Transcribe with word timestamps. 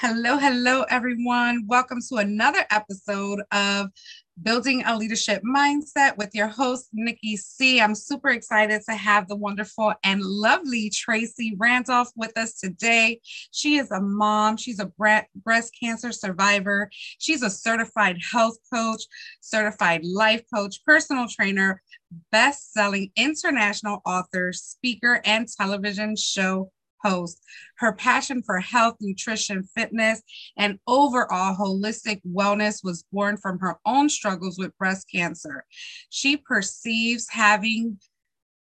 Hello, 0.00 0.38
hello, 0.38 0.84
everyone. 0.88 1.64
Welcome 1.66 1.98
to 2.08 2.18
another 2.18 2.64
episode 2.70 3.40
of 3.50 3.88
Building 4.40 4.84
a 4.86 4.96
Leadership 4.96 5.42
Mindset 5.42 6.16
with 6.16 6.30
your 6.34 6.46
host, 6.46 6.90
Nikki 6.92 7.36
C. 7.36 7.80
I'm 7.80 7.96
super 7.96 8.28
excited 8.28 8.82
to 8.88 8.94
have 8.94 9.26
the 9.26 9.34
wonderful 9.34 9.92
and 10.04 10.22
lovely 10.22 10.88
Tracie 10.94 11.56
Randolph 11.58 12.12
with 12.14 12.38
us 12.38 12.60
today. 12.60 13.20
She 13.50 13.78
is 13.78 13.90
a 13.90 14.00
mom, 14.00 14.56
she's 14.56 14.78
a 14.78 14.86
breast 14.86 15.76
cancer 15.82 16.12
survivor, 16.12 16.90
she's 17.18 17.42
a 17.42 17.50
certified 17.50 18.18
health 18.30 18.58
coach, 18.72 19.02
certified 19.40 20.04
life 20.04 20.44
coach, 20.54 20.76
personal 20.86 21.26
trainer, 21.28 21.82
best 22.30 22.72
selling 22.72 23.10
international 23.16 24.00
author, 24.06 24.52
speaker, 24.52 25.20
and 25.24 25.48
television 25.48 26.14
show 26.14 26.70
host. 27.02 27.40
Her 27.78 27.92
passion 27.92 28.42
for 28.42 28.60
health, 28.60 28.96
nutrition, 29.00 29.64
fitness, 29.74 30.22
and 30.56 30.78
overall 30.86 31.54
holistic 31.54 32.20
wellness 32.26 32.84
was 32.84 33.04
born 33.12 33.36
from 33.36 33.58
her 33.60 33.78
own 33.86 34.08
struggles 34.08 34.58
with 34.58 34.76
breast 34.78 35.06
cancer. 35.12 35.64
She 36.10 36.36
perceives 36.36 37.28
having 37.30 37.98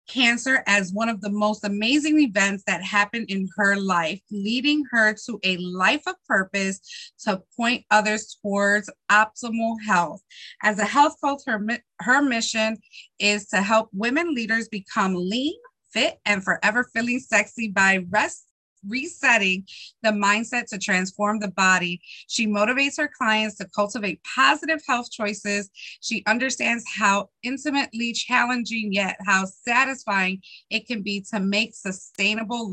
cancer 0.07 0.63
as 0.67 0.93
one 0.93 1.09
of 1.09 1.21
the 1.21 1.31
most 1.31 1.65
amazing 1.65 2.21
events 2.21 2.63
that 2.67 2.83
happened 2.83 3.27
in 3.29 3.49
her 3.57 3.77
life, 3.77 4.21
leading 4.31 4.85
her 4.91 5.15
to 5.27 5.39
a 5.43 5.57
life 5.59 6.03
of 6.07 6.15
purpose 6.27 6.81
to 7.25 7.43
point 7.57 7.85
others 7.91 8.39
towards 8.43 8.91
optimal 9.11 9.77
health. 9.85 10.23
As 10.63 10.79
a 10.79 10.85
health 10.85 11.17
coach, 11.23 11.43
her, 11.47 11.61
her 12.01 12.23
mission 12.23 12.77
is 13.19 13.49
to 13.49 13.63
help 13.63 13.89
women 13.93 14.35
leaders 14.35 14.69
become 14.69 15.15
lean, 15.15 15.59
fit 15.97 16.21
and 16.27 16.45
forever 16.45 16.85
feeling 16.93 17.19
sexy 17.19 17.69
by 17.69 18.05
rest 18.11 18.47
resetting 18.87 19.65
the 20.03 20.11
mindset 20.11 20.67
to 20.67 20.79
transform 20.79 21.41
the 21.41 21.49
body. 21.49 22.01
She 22.29 22.47
motivates 22.47 22.99
her 22.99 23.09
clients 23.09 23.57
to 23.57 23.69
cultivate 23.75 24.21
positive 24.23 24.81
health 24.87 25.11
choices. 25.11 25.71
She 26.01 26.23
understands 26.27 26.85
how 26.97 27.31
intimately 27.43 28.13
challenging 28.13 28.93
yet 28.93 29.17
how 29.27 29.47
satisfying 29.47 30.43
it 30.71 30.87
can 30.87 31.03
be 31.03 31.25
to 31.33 31.41
make 31.41 31.75
sustainable 31.75 32.73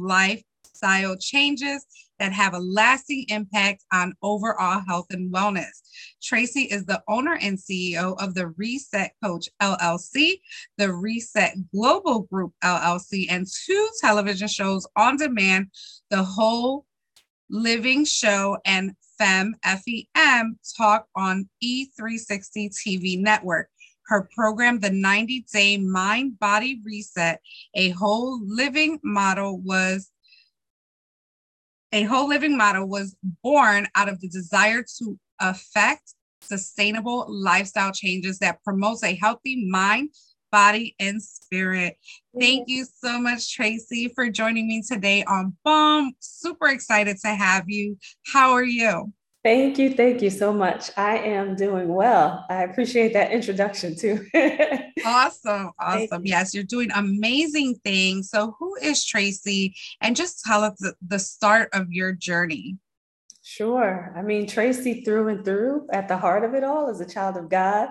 lifestyle 0.84 1.16
changes 1.18 1.86
that 2.20 2.32
have 2.32 2.54
a 2.54 2.60
lasting 2.60 3.26
impact 3.30 3.84
on 3.92 4.14
overall 4.22 4.82
health 4.88 5.08
and 5.12 5.34
wellness. 5.34 5.82
Tracie 6.22 6.64
is 6.64 6.86
the 6.86 7.02
owner 7.08 7.38
and 7.42 7.58
CEO 7.58 8.16
of 8.22 8.34
the 8.34 8.48
Reset 8.58 9.12
Coach 9.24 9.50
LLC, 9.62 10.40
the 10.78 10.94
Reset 10.94 11.56
Global 11.74 12.22
Group 12.22 12.54
LLC, 12.64 13.26
and 13.30 13.48
two 13.48 13.90
television 14.00 14.48
shows 14.48 14.88
on 14.96 15.18
demand, 15.18 15.68
The 16.12 16.24
Whole 16.24 16.86
Living 17.50 18.06
Show 18.06 18.58
and 18.66 18.92
FEM, 19.18 19.56
FEM, 19.64 20.60
talk 20.78 21.08
on 21.16 21.50
E360 21.64 22.72
TV 22.72 23.20
network. 23.20 23.70
Her 24.08 24.30
program, 24.36 24.80
The 24.80 24.92
90 24.92 25.46
Day 25.52 25.78
Mind 25.78 26.38
Body 26.40 26.82
Reset, 26.84 27.40
a 27.74 27.90
whole 27.90 28.42
living 28.46 29.00
model, 29.04 29.60
was 29.60 30.12
a 31.94 32.04
whole 32.04 32.28
living 32.28 32.58
model 32.58 32.88
was 32.88 33.16
born 33.44 33.88
out 33.96 34.10
of 34.10 34.20
the 34.20 34.28
desire 34.28 34.84
to 34.98 35.18
affect 35.40 36.16
sustainable 36.42 37.26
lifestyle 37.30 37.92
changes 37.92 38.40
that 38.40 38.64
promotes 38.64 39.04
a 39.04 39.16
healthy 39.16 39.66
mind, 39.70 40.10
body, 40.52 40.96
and 41.00 41.22
spirit. 41.22 41.98
Thank 42.38 42.68
you 42.68 42.86
so 42.86 43.20
much, 43.20 43.54
Tracie, 43.54 44.12
for 44.16 44.30
joining 44.30 44.68
me 44.68 44.82
today 44.82 45.24
on 45.24 45.56
BOOM. 45.64 46.14
Super 46.20 46.68
excited 46.68 47.18
to 47.24 47.30
have 47.30 47.66
you. 47.68 47.98
How 48.26 48.52
are 48.54 48.64
you? 48.64 49.14
Thank 49.44 49.78
you. 49.78 49.94
Thank 49.94 50.22
you 50.22 50.30
so 50.30 50.54
much. 50.54 50.90
I 50.96 51.18
am 51.18 51.56
doing 51.56 51.94
well. 51.94 52.46
I 52.50 52.64
appreciate 52.64 53.12
that 53.12 53.34
introduction 53.34 53.94
too. 53.94 54.26
awesome. 55.06 55.72
Awesome. 55.78 56.26
Yes, 56.26 56.54
you're 56.54 56.64
doing 56.64 56.90
amazing 56.96 57.76
things. 57.84 58.30
So, 58.30 58.56
who 58.58 58.76
is 58.82 59.04
Tracie? 59.04 59.76
And 60.00 60.16
just 60.16 60.46
tell 60.46 60.64
us 60.64 60.80
the, 60.80 60.96
the 61.06 61.20
start 61.20 61.70
of 61.74 61.92
your 61.92 62.14
journey. 62.14 62.78
Sure. 63.42 64.14
I 64.16 64.22
mean, 64.22 64.48
Tracie, 64.48 65.04
through 65.04 65.28
and 65.28 65.44
through, 65.44 65.88
at 65.92 66.08
the 66.08 66.18
heart 66.18 66.46
of 66.46 66.54
it 66.54 66.64
all, 66.64 66.90
is 66.90 67.02
a 67.02 67.06
child 67.06 67.36
of 67.36 67.50
God, 67.50 67.90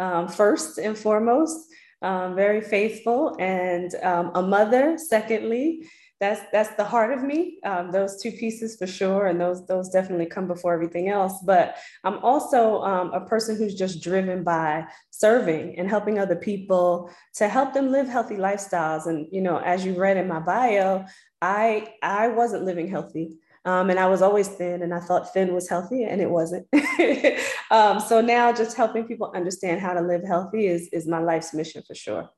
um, 0.00 0.26
first 0.26 0.78
and 0.78 0.98
foremost, 0.98 1.68
um, 2.02 2.34
very 2.34 2.60
faithful, 2.60 3.36
and 3.38 3.94
um, 4.02 4.32
a 4.34 4.42
mother, 4.42 4.98
secondly 4.98 5.88
that's 6.20 6.40
that's 6.52 6.74
the 6.74 6.84
heart 6.84 7.12
of 7.12 7.22
me. 7.22 7.58
Um, 7.64 7.92
those 7.92 8.20
two 8.20 8.32
pieces 8.32 8.76
for 8.76 8.86
sure, 8.86 9.26
and 9.26 9.40
those 9.40 9.64
those 9.66 9.88
definitely 9.88 10.26
come 10.26 10.48
before 10.48 10.74
everything 10.74 11.08
else. 11.08 11.40
But 11.44 11.76
I'm 12.02 12.18
also 12.24 12.82
um, 12.82 13.12
a 13.12 13.24
person 13.24 13.56
who's 13.56 13.74
just 13.74 14.02
driven 14.02 14.42
by 14.42 14.86
serving 15.10 15.78
and 15.78 15.88
helping 15.88 16.18
other 16.18 16.34
people 16.34 17.10
to 17.34 17.48
help 17.48 17.72
them 17.72 17.92
live 17.92 18.08
healthy 18.08 18.34
lifestyles. 18.34 19.06
And 19.06 19.28
you 19.30 19.40
know, 19.40 19.58
as 19.58 19.84
you 19.84 19.94
read 19.94 20.16
in 20.16 20.26
my 20.26 20.40
bio, 20.40 21.04
I 21.40 21.94
I 22.02 22.28
wasn't 22.28 22.64
living 22.64 22.88
healthy. 22.88 23.38
Um, 23.64 23.90
and 23.90 23.98
I 23.98 24.06
was 24.06 24.22
always 24.22 24.48
thin, 24.48 24.82
and 24.82 24.94
I 24.94 25.00
thought 25.00 25.32
thin 25.32 25.52
was 25.52 25.68
healthy, 25.68 26.04
and 26.04 26.22
it 26.22 26.30
wasn't. 26.30 26.66
um, 27.70 28.00
so 28.00 28.20
now, 28.20 28.52
just 28.52 28.76
helping 28.76 29.06
people 29.06 29.30
understand 29.34 29.80
how 29.80 29.92
to 29.92 30.00
live 30.00 30.22
healthy 30.26 30.66
is 30.66 30.88
is 30.88 31.06
my 31.06 31.18
life's 31.18 31.52
mission 31.54 31.82
for 31.86 31.94
sure. 31.94 32.30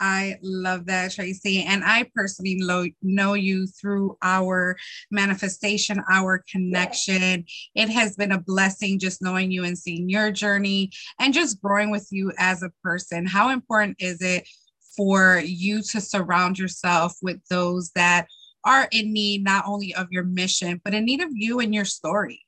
I 0.00 0.36
love 0.42 0.86
that, 0.86 1.12
Tracie. 1.12 1.62
And 1.64 1.82
I 1.84 2.08
personally 2.14 2.58
lo- 2.60 2.86
know 3.02 3.34
you 3.34 3.66
through 3.66 4.16
our 4.22 4.76
manifestation, 5.10 6.02
our 6.10 6.44
connection. 6.50 7.44
It 7.74 7.88
has 7.88 8.16
been 8.16 8.32
a 8.32 8.40
blessing 8.40 8.98
just 8.98 9.22
knowing 9.22 9.50
you 9.50 9.64
and 9.64 9.76
seeing 9.76 10.08
your 10.08 10.30
journey 10.30 10.90
and 11.18 11.34
just 11.34 11.60
growing 11.60 11.90
with 11.90 12.08
you 12.10 12.32
as 12.38 12.62
a 12.62 12.70
person. 12.82 13.26
How 13.26 13.50
important 13.50 13.96
is 13.98 14.22
it 14.22 14.48
for 14.96 15.40
you 15.44 15.82
to 15.82 16.00
surround 16.00 16.58
yourself 16.58 17.14
with 17.22 17.40
those 17.48 17.90
that 17.94 18.26
are 18.64 18.88
in 18.92 19.12
need 19.12 19.44
not 19.44 19.64
only 19.66 19.94
of 19.94 20.08
your 20.10 20.24
mission, 20.24 20.80
but 20.84 20.94
in 20.94 21.04
need 21.04 21.22
of 21.22 21.30
you 21.32 21.60
and 21.60 21.74
your 21.74 21.84
story? 21.84 22.44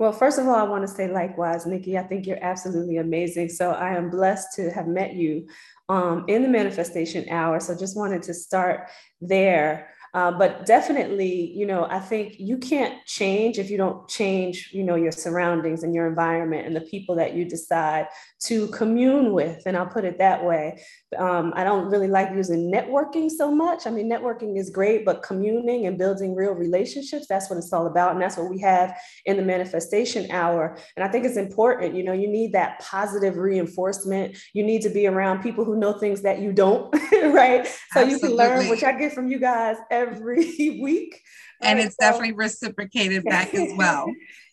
Well, 0.00 0.12
first 0.12 0.38
of 0.38 0.48
all, 0.48 0.54
I 0.54 0.62
want 0.62 0.80
to 0.80 0.88
say 0.88 1.12
likewise, 1.12 1.66
Nikki. 1.66 1.98
I 1.98 2.02
think 2.02 2.26
you're 2.26 2.42
absolutely 2.42 2.96
amazing. 2.96 3.50
So 3.50 3.72
I 3.72 3.94
am 3.94 4.08
blessed 4.08 4.56
to 4.56 4.70
have 4.70 4.86
met 4.86 5.12
you 5.12 5.46
um, 5.90 6.24
in 6.26 6.40
the 6.40 6.48
manifestation 6.48 7.28
hour. 7.28 7.60
So 7.60 7.76
just 7.76 7.98
wanted 7.98 8.22
to 8.22 8.32
start 8.32 8.88
there. 9.20 9.90
Uh, 10.12 10.32
but 10.32 10.66
definitely, 10.66 11.52
you 11.54 11.66
know, 11.66 11.86
I 11.88 12.00
think 12.00 12.34
you 12.38 12.58
can't 12.58 13.04
change 13.06 13.58
if 13.58 13.70
you 13.70 13.76
don't 13.76 14.08
change, 14.08 14.70
you 14.72 14.82
know, 14.82 14.96
your 14.96 15.12
surroundings 15.12 15.84
and 15.84 15.94
your 15.94 16.08
environment 16.08 16.66
and 16.66 16.74
the 16.74 16.80
people 16.80 17.14
that 17.16 17.34
you 17.34 17.44
decide 17.44 18.08
to 18.40 18.66
commune 18.68 19.32
with. 19.32 19.62
And 19.66 19.76
I'll 19.76 19.86
put 19.86 20.04
it 20.04 20.18
that 20.18 20.44
way. 20.44 20.82
Um, 21.16 21.52
I 21.54 21.62
don't 21.62 21.88
really 21.90 22.08
like 22.08 22.30
using 22.34 22.72
networking 22.72 23.30
so 23.30 23.52
much. 23.52 23.86
I 23.86 23.90
mean, 23.90 24.10
networking 24.10 24.58
is 24.58 24.70
great, 24.70 25.04
but 25.04 25.22
communing 25.22 25.86
and 25.86 25.96
building 25.96 26.34
real 26.34 26.52
relationships, 26.52 27.26
that's 27.28 27.48
what 27.48 27.58
it's 27.58 27.72
all 27.72 27.86
about. 27.86 28.12
And 28.12 28.20
that's 28.20 28.36
what 28.36 28.50
we 28.50 28.58
have 28.60 28.96
in 29.26 29.36
the 29.36 29.42
manifestation 29.44 30.30
hour. 30.30 30.76
And 30.96 31.04
I 31.04 31.08
think 31.08 31.24
it's 31.24 31.36
important, 31.36 31.94
you 31.94 32.02
know, 32.02 32.12
you 32.12 32.28
need 32.28 32.52
that 32.54 32.80
positive 32.80 33.36
reinforcement. 33.36 34.36
You 34.54 34.64
need 34.64 34.82
to 34.82 34.90
be 34.90 35.06
around 35.06 35.42
people 35.42 35.64
who 35.64 35.76
know 35.76 35.92
things 35.92 36.22
that 36.22 36.40
you 36.40 36.52
don't, 36.52 36.92
right? 37.12 37.66
So 37.92 38.00
Absolutely. 38.00 38.12
you 38.12 38.18
can 38.18 38.30
learn, 38.36 38.68
which 38.68 38.82
I 38.82 38.92
get 38.92 39.12
from 39.12 39.28
you 39.28 39.38
guys 39.38 39.76
every 40.00 40.80
week. 40.82 41.20
And 41.60 41.78
right? 41.78 41.86
it's 41.86 41.96
so, 42.00 42.06
definitely 42.06 42.32
reciprocated 42.32 43.24
back 43.24 43.54
as 43.54 43.72
well. 43.76 44.06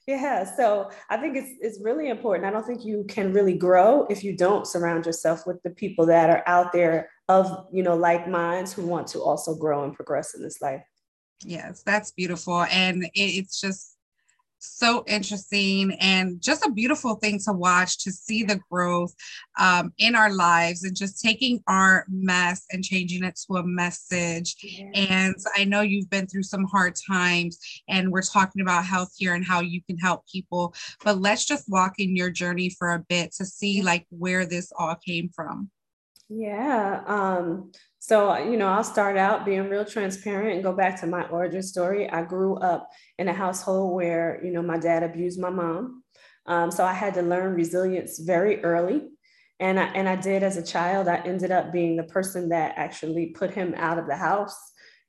Yeah, 0.07 0.45
so 0.55 0.89
I 1.09 1.17
think 1.17 1.35
it's 1.35 1.51
it's 1.59 1.79
really 1.81 2.09
important. 2.09 2.45
I 2.45 2.51
don't 2.51 2.65
think 2.65 2.85
you 2.85 3.05
can 3.09 3.33
really 3.33 3.57
grow 3.57 4.05
if 4.09 4.23
you 4.23 4.37
don't 4.37 4.65
surround 4.65 5.05
yourself 5.05 5.45
with 5.45 5.61
the 5.63 5.69
people 5.69 6.05
that 6.05 6.29
are 6.29 6.43
out 6.47 6.71
there 6.71 7.09
of 7.27 7.67
you 7.73 7.83
know 7.83 7.95
like 7.95 8.25
minds 8.25 8.71
who 8.71 8.85
want 8.85 9.07
to 9.07 9.19
also 9.19 9.53
grow 9.53 9.83
and 9.83 9.93
progress 9.93 10.33
in 10.33 10.41
this 10.41 10.61
life. 10.61 10.81
Yes, 11.43 11.83
that's 11.83 12.11
beautiful, 12.11 12.63
and 12.71 13.03
it, 13.03 13.09
it's 13.15 13.59
just 13.59 13.96
so 14.59 15.03
interesting 15.07 15.95
and 15.99 16.41
just 16.41 16.65
a 16.65 16.71
beautiful 16.71 17.15
thing 17.15 17.39
to 17.45 17.53
watch 17.53 18.03
to 18.03 18.11
see 18.11 18.43
the 18.43 18.59
growth 18.69 19.13
um, 19.59 19.93
in 19.97 20.15
our 20.15 20.31
lives 20.31 20.83
and 20.83 20.95
just 20.95 21.21
taking 21.21 21.61
our 21.67 22.05
mess 22.09 22.65
and 22.71 22.83
changing 22.83 23.23
it 23.23 23.39
to 23.47 23.57
a 23.57 23.63
message. 23.63 24.55
Yeah. 24.61 24.89
And 24.93 25.35
I 25.55 25.63
know 25.63 25.81
you've 25.81 26.09
been 26.09 26.27
through 26.27 26.43
some 26.43 26.65
hard 26.65 26.95
times 27.09 27.59
and 27.87 28.11
we're 28.11 28.21
talking 28.21 28.61
about 28.61 28.85
health 28.85 29.13
here 29.17 29.33
and 29.33 29.45
how 29.45 29.61
you 29.61 29.81
can 29.83 29.97
help 29.97 30.23
people, 30.31 30.73
but 31.03 31.19
let's 31.19 31.45
just 31.45 31.69
walk 31.69 31.95
in 31.99 32.15
your 32.15 32.29
journey 32.29 32.69
for 32.69 32.93
a 32.93 33.05
bit 33.07 33.31
to 33.33 33.45
see 33.45 33.81
like 33.81 34.05
where 34.09 34.45
this 34.45 34.71
all 34.77 34.95
came 34.95 35.29
from. 35.29 35.69
Yeah. 36.29 37.03
Um, 37.05 37.71
so, 38.07 38.37
you 38.37 38.55
know, 38.55 38.67
I'll 38.67 38.85
start 38.85 39.17
out 39.17 39.43
being 39.43 39.67
real 39.67 39.83
transparent 39.83 40.53
and 40.53 40.63
go 40.63 40.71
back 40.71 40.97
to 41.01 41.07
my 41.07 41.27
origin 41.27 41.61
story. 41.61 42.09
I 42.09 42.23
grew 42.23 42.55
up 42.55 42.89
in 43.19 43.27
a 43.27 43.33
household 43.33 43.93
where, 43.93 44.39
you 44.41 44.49
know, 44.49 44.61
my 44.61 44.77
dad 44.77 45.03
abused 45.03 45.41
my 45.41 45.49
mom. 45.49 46.03
Um, 46.45 46.71
so 46.71 46.85
I 46.85 46.93
had 46.93 47.15
to 47.15 47.21
learn 47.21 47.53
resilience 47.53 48.19
very 48.19 48.63
early. 48.63 49.09
And 49.59 49.77
I, 49.77 49.87
and 49.87 50.07
I 50.07 50.15
did 50.15 50.41
as 50.41 50.55
a 50.55 50.63
child. 50.63 51.09
I 51.09 51.17
ended 51.17 51.51
up 51.51 51.73
being 51.73 51.97
the 51.97 52.03
person 52.03 52.47
that 52.47 52.75
actually 52.77 53.31
put 53.37 53.53
him 53.53 53.75
out 53.75 53.99
of 53.99 54.07
the 54.07 54.15
house, 54.15 54.57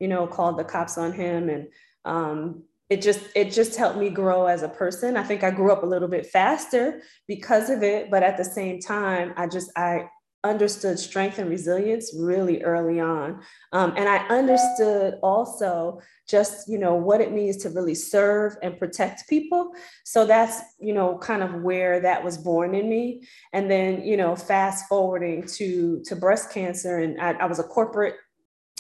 you 0.01 0.09
know, 0.09 0.27
called 0.27 0.59
the 0.59 0.65
cops 0.65 0.99
on 0.99 1.13
him 1.13 1.49
and 1.51 1.69
um, 2.05 2.65
it 2.91 3.01
just 3.01 3.21
it 3.37 3.53
just 3.53 3.77
helped 3.77 3.99
me 3.99 4.09
grow 4.09 4.47
as 4.47 4.63
a 4.63 4.69
person 4.69 5.15
i 5.15 5.23
think 5.23 5.45
i 5.45 5.51
grew 5.51 5.71
up 5.71 5.83
a 5.83 5.87
little 5.87 6.09
bit 6.09 6.25
faster 6.25 7.03
because 7.27 7.69
of 7.69 7.83
it 7.83 8.11
but 8.11 8.23
at 8.23 8.39
the 8.39 8.45
same 8.45 8.81
time 8.81 9.35
i 9.37 9.47
just 9.47 9.71
i 9.77 10.07
understood 10.45 10.99
strength 10.99 11.39
and 11.39 11.51
resilience 11.51 12.15
really 12.17 12.63
early 12.63 13.01
on. 13.01 13.41
Um, 13.73 13.93
and 13.97 14.09
i 14.09 14.19
understood 14.29 15.15
also 15.23 16.01
just 16.29 16.69
you 16.69 16.79
know 16.79 16.95
what 16.95 17.21
it 17.21 17.33
means 17.33 17.57
to 17.57 17.71
really 17.71 17.95
serve 17.95 18.57
and 18.63 18.79
protect 18.79 19.29
people. 19.29 19.73
So 20.05 20.25
that's 20.27 20.61
you 20.79 20.95
know 20.95 21.19
kind 21.19 21.43
of 21.43 21.63
where 21.63 22.01
that 22.01 22.23
was 22.23 22.39
born 22.39 22.75
in 22.75 22.89
me. 22.89 23.27
And 23.53 23.71
then 23.71 24.03
you 24.03 24.17
know 24.17 24.37
fast 24.37 24.87
forwarding 24.89 25.47
to 25.57 26.03
to 26.05 26.17
breast 26.17 26.53
cancer 26.53 26.99
and 26.99 27.21
I, 27.21 27.33
I 27.33 27.47
was 27.47 27.59
a 27.59 27.65
corporate 27.65 28.15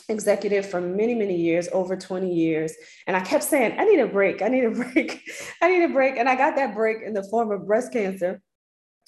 executive 0.08 0.64
for 0.64 0.80
many 0.80 1.14
many 1.14 1.36
years 1.36 1.68
over 1.72 1.96
20 1.96 2.32
years. 2.32 2.72
And 3.08 3.16
i 3.16 3.20
kept 3.20 3.42
saying 3.42 3.78
i 3.78 3.84
need 3.84 4.00
a 4.00 4.06
break. 4.06 4.42
I 4.42 4.48
need 4.48 4.64
a 4.64 4.70
break. 4.84 5.22
I 5.60 5.68
need 5.68 5.84
a 5.84 5.92
break. 5.92 6.16
And 6.18 6.28
i 6.28 6.36
got 6.36 6.54
that 6.54 6.74
break 6.74 6.98
in 7.04 7.14
the 7.14 7.24
form 7.24 7.50
of 7.50 7.66
breast 7.66 7.92
cancer 7.92 8.40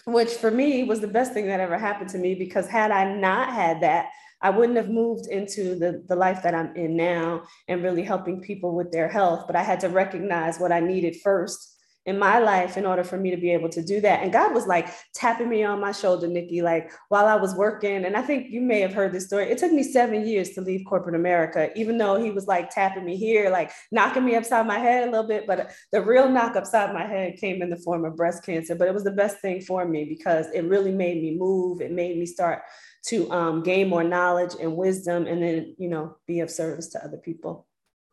which 0.04 0.30
for 0.30 0.50
me 0.50 0.84
was 0.84 1.00
the 1.00 1.08
best 1.08 1.32
thing 1.32 1.46
that 1.46 1.60
ever 1.60 1.78
happened 1.78 2.10
to 2.10 2.18
me 2.18 2.34
because 2.34 2.66
had 2.66 2.90
I 2.90 3.14
not 3.14 3.52
had 3.52 3.80
that, 3.82 4.10
I 4.42 4.50
wouldn't 4.50 4.78
have 4.78 4.88
moved 4.88 5.26
into 5.26 5.74
the, 5.74 6.02
the 6.08 6.16
life 6.16 6.42
that 6.42 6.54
I'm 6.54 6.74
in 6.74 6.96
now 6.96 7.42
and 7.68 7.82
really 7.82 8.02
helping 8.02 8.40
people 8.40 8.74
with 8.74 8.90
their 8.90 9.08
health. 9.08 9.44
But 9.46 9.56
I 9.56 9.62
had 9.62 9.80
to 9.80 9.88
recognize 9.88 10.58
what 10.58 10.72
I 10.72 10.80
needed 10.80 11.16
first 11.22 11.79
in 12.10 12.18
my 12.18 12.40
life 12.40 12.76
in 12.76 12.84
order 12.84 13.04
for 13.04 13.16
me 13.16 13.30
to 13.30 13.36
be 13.36 13.50
able 13.52 13.68
to 13.70 13.82
do 13.82 14.00
that. 14.00 14.22
And 14.22 14.32
God 14.32 14.52
was 14.52 14.66
like 14.66 14.92
tapping 15.14 15.48
me 15.48 15.62
on 15.62 15.80
my 15.80 15.92
shoulder, 15.92 16.26
Nikki, 16.26 16.60
like 16.60 16.90
while 17.08 17.26
I 17.26 17.36
was 17.36 17.54
working. 17.54 18.04
And 18.04 18.16
I 18.16 18.22
think 18.22 18.50
you 18.50 18.60
may 18.60 18.80
have 18.80 18.92
heard 18.92 19.12
this 19.12 19.26
story. 19.26 19.50
It 19.50 19.58
took 19.58 19.72
me 19.72 19.82
seven 19.82 20.26
years 20.26 20.50
to 20.50 20.60
leave 20.60 20.84
corporate 20.86 21.14
America, 21.14 21.70
even 21.78 21.96
though 21.96 22.20
he 22.20 22.32
was 22.32 22.46
like 22.46 22.68
tapping 22.68 23.04
me 23.04 23.16
here, 23.16 23.48
like 23.48 23.70
knocking 23.92 24.24
me 24.24 24.34
upside 24.34 24.66
my 24.66 24.78
head 24.78 25.08
a 25.08 25.10
little 25.10 25.26
bit. 25.26 25.46
But 25.46 25.70
the 25.92 26.02
real 26.02 26.28
knock 26.28 26.56
upside 26.56 26.92
my 26.92 27.06
head 27.06 27.36
came 27.36 27.62
in 27.62 27.70
the 27.70 27.76
form 27.76 28.04
of 28.04 28.16
breast 28.16 28.44
cancer. 28.44 28.74
But 28.74 28.88
it 28.88 28.94
was 28.94 29.04
the 29.04 29.12
best 29.12 29.38
thing 29.38 29.60
for 29.60 29.86
me 29.86 30.04
because 30.04 30.46
it 30.52 30.62
really 30.62 30.92
made 30.92 31.22
me 31.22 31.38
move. 31.38 31.80
It 31.80 31.92
made 31.92 32.18
me 32.18 32.26
start 32.26 32.62
to 33.06 33.30
um, 33.30 33.62
gain 33.62 33.88
more 33.88 34.04
knowledge 34.04 34.54
and 34.60 34.76
wisdom 34.76 35.26
and 35.26 35.42
then, 35.42 35.74
you 35.78 35.88
know, 35.88 36.16
be 36.26 36.40
of 36.40 36.50
service 36.50 36.88
to 36.88 37.02
other 37.02 37.16
people. 37.16 37.66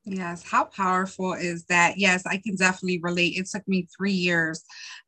Yes, 0.10 0.42
how 0.44 0.64
powerful 0.64 1.34
is 1.34 1.66
that? 1.66 1.98
Yes, 1.98 2.26
I 2.26 2.38
can 2.38 2.56
definitely 2.56 3.00
relate. 3.02 3.36
It 3.36 3.48
took 3.48 3.68
me 3.68 3.90
three 3.96 4.14
years 4.14 4.64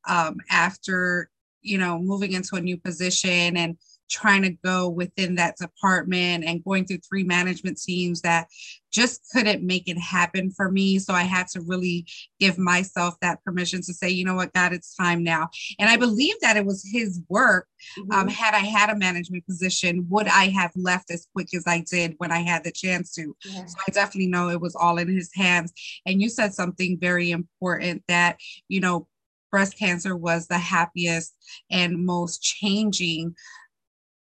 um, 0.07 0.37
after, 0.49 1.29
you 1.61 1.77
know, 1.77 1.99
moving 1.99 2.33
into 2.33 2.55
a 2.57 2.61
new 2.61 2.77
position 2.77 3.55
and 3.55 3.77
trying 4.09 4.41
to 4.41 4.51
go 4.63 4.89
within 4.89 5.35
that 5.35 5.57
department 5.57 6.43
and 6.43 6.63
going 6.63 6.85
through 6.85 6.97
three 6.97 7.23
management 7.23 7.79
teams 7.79 8.21
that 8.21 8.47
just 8.91 9.21
couldn't 9.31 9.63
make 9.63 9.87
it 9.87 9.99
happen 9.99 10.51
for 10.51 10.71
me. 10.71 10.97
So 10.97 11.13
I 11.13 11.21
had 11.21 11.47
to 11.49 11.61
really 11.61 12.05
give 12.39 12.57
myself 12.57 13.15
that 13.21 13.43
permission 13.43 13.81
to 13.83 13.93
say, 13.93 14.09
you 14.09 14.25
know 14.25 14.35
what, 14.35 14.53
God, 14.53 14.73
it's 14.73 14.95
time 14.95 15.23
now. 15.23 15.49
And 15.77 15.89
I 15.89 15.97
believe 15.97 16.35
that 16.41 16.57
it 16.57 16.65
was 16.65 16.87
His 16.91 17.21
work. 17.29 17.67
Um, 17.97 18.03
mm-hmm. 18.03 18.19
Um, 18.19 18.27
had 18.27 18.53
I 18.53 18.59
had 18.59 18.89
a 18.89 18.97
management 18.97 19.45
position, 19.45 20.05
would 20.09 20.27
I 20.27 20.49
have 20.49 20.71
left 20.75 21.11
as 21.11 21.27
quick 21.33 21.53
as 21.53 21.63
I 21.67 21.83
did 21.89 22.15
when 22.17 22.31
I 22.31 22.39
had 22.39 22.63
the 22.63 22.71
chance 22.71 23.13
to? 23.13 23.35
Yeah. 23.45 23.65
So 23.65 23.75
I 23.87 23.91
definitely 23.91 24.27
know 24.27 24.49
it 24.49 24.61
was 24.61 24.75
all 24.75 24.97
in 24.97 25.07
His 25.07 25.29
hands. 25.35 25.71
And 26.05 26.21
you 26.21 26.29
said 26.29 26.53
something 26.53 26.97
very 26.99 27.31
important 27.31 28.03
that, 28.07 28.37
you 28.67 28.79
know, 28.79 29.07
breast 29.51 29.77
cancer 29.77 30.15
was 30.15 30.47
the 30.47 30.57
happiest 30.57 31.35
and 31.71 32.05
most 32.05 32.41
changing 32.41 33.35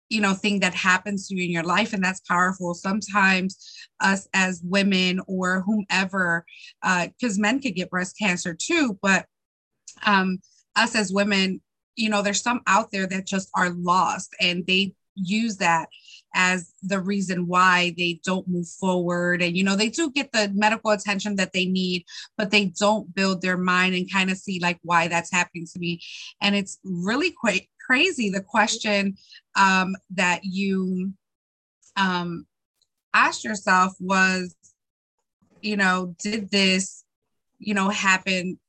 you 0.09 0.21
know 0.21 0.33
thing 0.33 0.59
that 0.59 0.73
happens 0.73 1.27
to 1.27 1.35
you 1.35 1.43
in 1.43 1.51
your 1.51 1.63
life 1.63 1.93
and 1.93 2.03
that's 2.03 2.21
powerful. 2.21 2.73
Sometimes 2.73 3.57
us 4.01 4.27
as 4.33 4.61
women 4.63 5.19
or 5.27 5.61
whomever 5.61 6.45
because 6.81 7.37
uh, 7.37 7.41
men 7.41 7.59
could 7.59 7.75
get 7.75 7.89
breast 7.89 8.17
cancer 8.19 8.53
too 8.53 8.97
but 9.01 9.25
um 10.05 10.39
us 10.75 10.95
as 10.95 11.13
women 11.13 11.61
you 11.95 12.09
know 12.09 12.21
there's 12.21 12.41
some 12.41 12.61
out 12.67 12.91
there 12.91 13.07
that 13.07 13.25
just 13.25 13.49
are 13.55 13.69
lost 13.69 14.35
and 14.41 14.65
they 14.67 14.93
use 15.15 15.57
that 15.57 15.89
as 16.33 16.73
the 16.83 16.99
reason 16.99 17.47
why 17.47 17.93
they 17.97 18.19
don't 18.25 18.47
move 18.47 18.67
forward. 18.67 19.41
And 19.41 19.55
you 19.55 19.63
know 19.63 19.75
they 19.75 19.89
do 19.89 20.11
get 20.11 20.31
the 20.31 20.51
medical 20.53 20.91
attention 20.91 21.37
that 21.37 21.53
they 21.53 21.65
need 21.65 22.05
but 22.37 22.51
they 22.51 22.65
don't 22.65 23.13
build 23.15 23.41
their 23.41 23.57
mind 23.57 23.95
and 23.95 24.11
kind 24.11 24.29
of 24.29 24.37
see 24.37 24.59
like 24.59 24.79
why 24.83 25.07
that's 25.07 25.31
happening 25.31 25.65
to 25.73 25.79
me. 25.79 26.01
And 26.41 26.55
it's 26.55 26.77
really 26.83 27.31
quite 27.31 27.69
crazy 27.85 28.29
the 28.29 28.41
question 28.41 29.17
um, 29.55 29.95
that 30.11 30.41
you 30.43 31.13
um, 31.95 32.45
asked 33.13 33.43
yourself 33.43 33.93
was, 33.99 34.55
you 35.61 35.77
know, 35.77 36.15
did 36.21 36.51
this, 36.51 37.03
you 37.59 37.73
know, 37.73 37.89
happen 37.89 38.59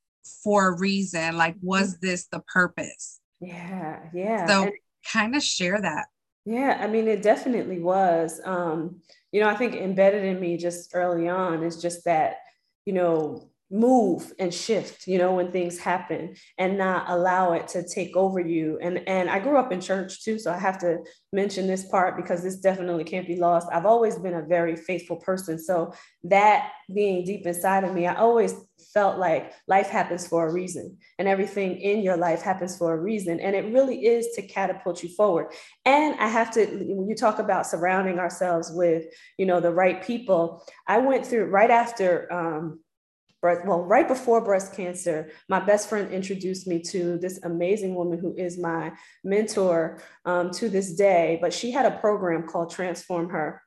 for 0.43 0.69
a 0.69 0.79
reason? 0.79 1.37
Like, 1.37 1.57
was 1.61 1.99
this 1.99 2.27
the 2.31 2.41
purpose? 2.53 3.21
Yeah, 3.41 4.01
yeah. 4.13 4.47
So, 4.47 4.71
kind 5.13 5.37
of 5.37 5.43
share 5.43 5.81
that. 5.81 6.07
Yeah, 6.45 6.79
I 6.81 6.87
mean, 6.87 7.09
it 7.09 7.23
definitely 7.23 7.81
was. 7.81 8.41
Um, 8.45 9.01
you 9.33 9.41
know, 9.41 9.49
I 9.49 9.57
think 9.57 9.75
embedded 9.75 10.25
in 10.25 10.41
me 10.41 10.57
just 10.57 10.91
early 10.95 11.29
on 11.29 11.63
is 11.63 11.83
just 11.83 12.05
that, 12.05 12.39
you 12.85 12.93
know, 12.93 13.51
move 13.71 14.33
and 14.39 14.55
shift 14.55 15.09
you 15.09 15.19
know 15.19 15.35
when 15.35 15.51
things 15.51 15.77
happen 15.77 16.37
and 16.57 16.79
not 16.79 17.05
allow 17.09 17.53
it 17.53 17.67
to 17.67 17.87
take 17.87 18.17
over 18.17 18.39
you. 18.41 18.79
And 18.81 19.07
and 19.09 19.29
i 19.29 19.41
grew 19.41 19.57
up 19.57 19.73
in 19.73 19.81
church 19.81 20.23
too 20.23 20.39
so 20.39 20.53
i 20.53 20.59
have 20.59 20.79
to 20.79 20.99
mention 21.33 21.67
this 21.67 21.85
part 21.85 22.17
because 22.17 22.43
this 22.43 22.59
definitely 22.59 23.05
can't 23.05 23.27
be 23.27 23.37
lost. 23.37 23.69
I've 23.73 23.87
always 23.87 24.19
been 24.19 24.35
a 24.35 24.43
very 24.43 24.77
faithful 24.77 25.17
person 25.17 25.59
so 25.59 25.93
that 26.25 26.71
being 26.95 27.25
deep 27.25 27.47
inside 27.47 27.83
of 27.83 27.93
me 27.93 28.07
i 28.07 28.15
always 28.15 28.55
felt 28.95 29.19
like 29.19 29.53
life 29.67 29.89
happens 29.89 30.27
for 30.27 30.47
a 30.47 30.53
reason 30.53 30.97
and 31.19 31.27
everything 31.27 31.77
in 31.81 32.03
your 32.03 32.17
life 32.17 32.43
happens 32.43 32.79
for 32.79 32.95
a 32.95 33.01
reason 33.01 33.41
and 33.41 33.57
it 33.57 33.73
really 33.73 34.07
is 34.07 34.29
to 34.35 34.43
catapult 34.43 35.03
you 35.03 35.09
forward. 35.09 35.53
And 35.85 36.15
i 36.21 36.29
have 36.29 36.53
to 36.53 36.67
when 36.67 37.09
you 37.09 37.17
talk 37.17 37.41
about 37.41 37.67
surrounding 37.67 38.19
ourselves 38.21 38.71
with 38.73 39.07
you 39.39 39.47
know 39.47 39.61
the 39.61 39.73
right 39.73 40.03
people 40.03 40.65
i 40.87 40.99
went 40.99 41.27
through 41.27 41.47
right 41.47 41.71
after 41.71 42.33
um, 42.33 42.81
breast, 43.41 43.67
well, 43.67 43.83
right 43.83 44.09
before 44.09 44.41
breast 44.41 44.75
cancer, 44.75 45.31
my 45.49 45.61
best 45.61 45.88
friend 45.88 46.12
introduced 46.12 46.67
me 46.67 46.81
to 46.83 47.19
this 47.19 47.41
amazing 47.43 47.94
woman 47.94 48.19
who 48.19 48.35
is 48.37 48.59
my 48.59 48.93
mentor 49.25 50.00
um, 50.25 50.50
to 50.53 50.69
this 50.69 50.94
day. 50.94 51.38
But 51.41 51.53
she 51.53 51.71
had 51.71 51.87
a 51.87 51.99
program 51.99 52.47
called 52.47 52.71
Transform 52.71 53.31
Her. 53.31 53.62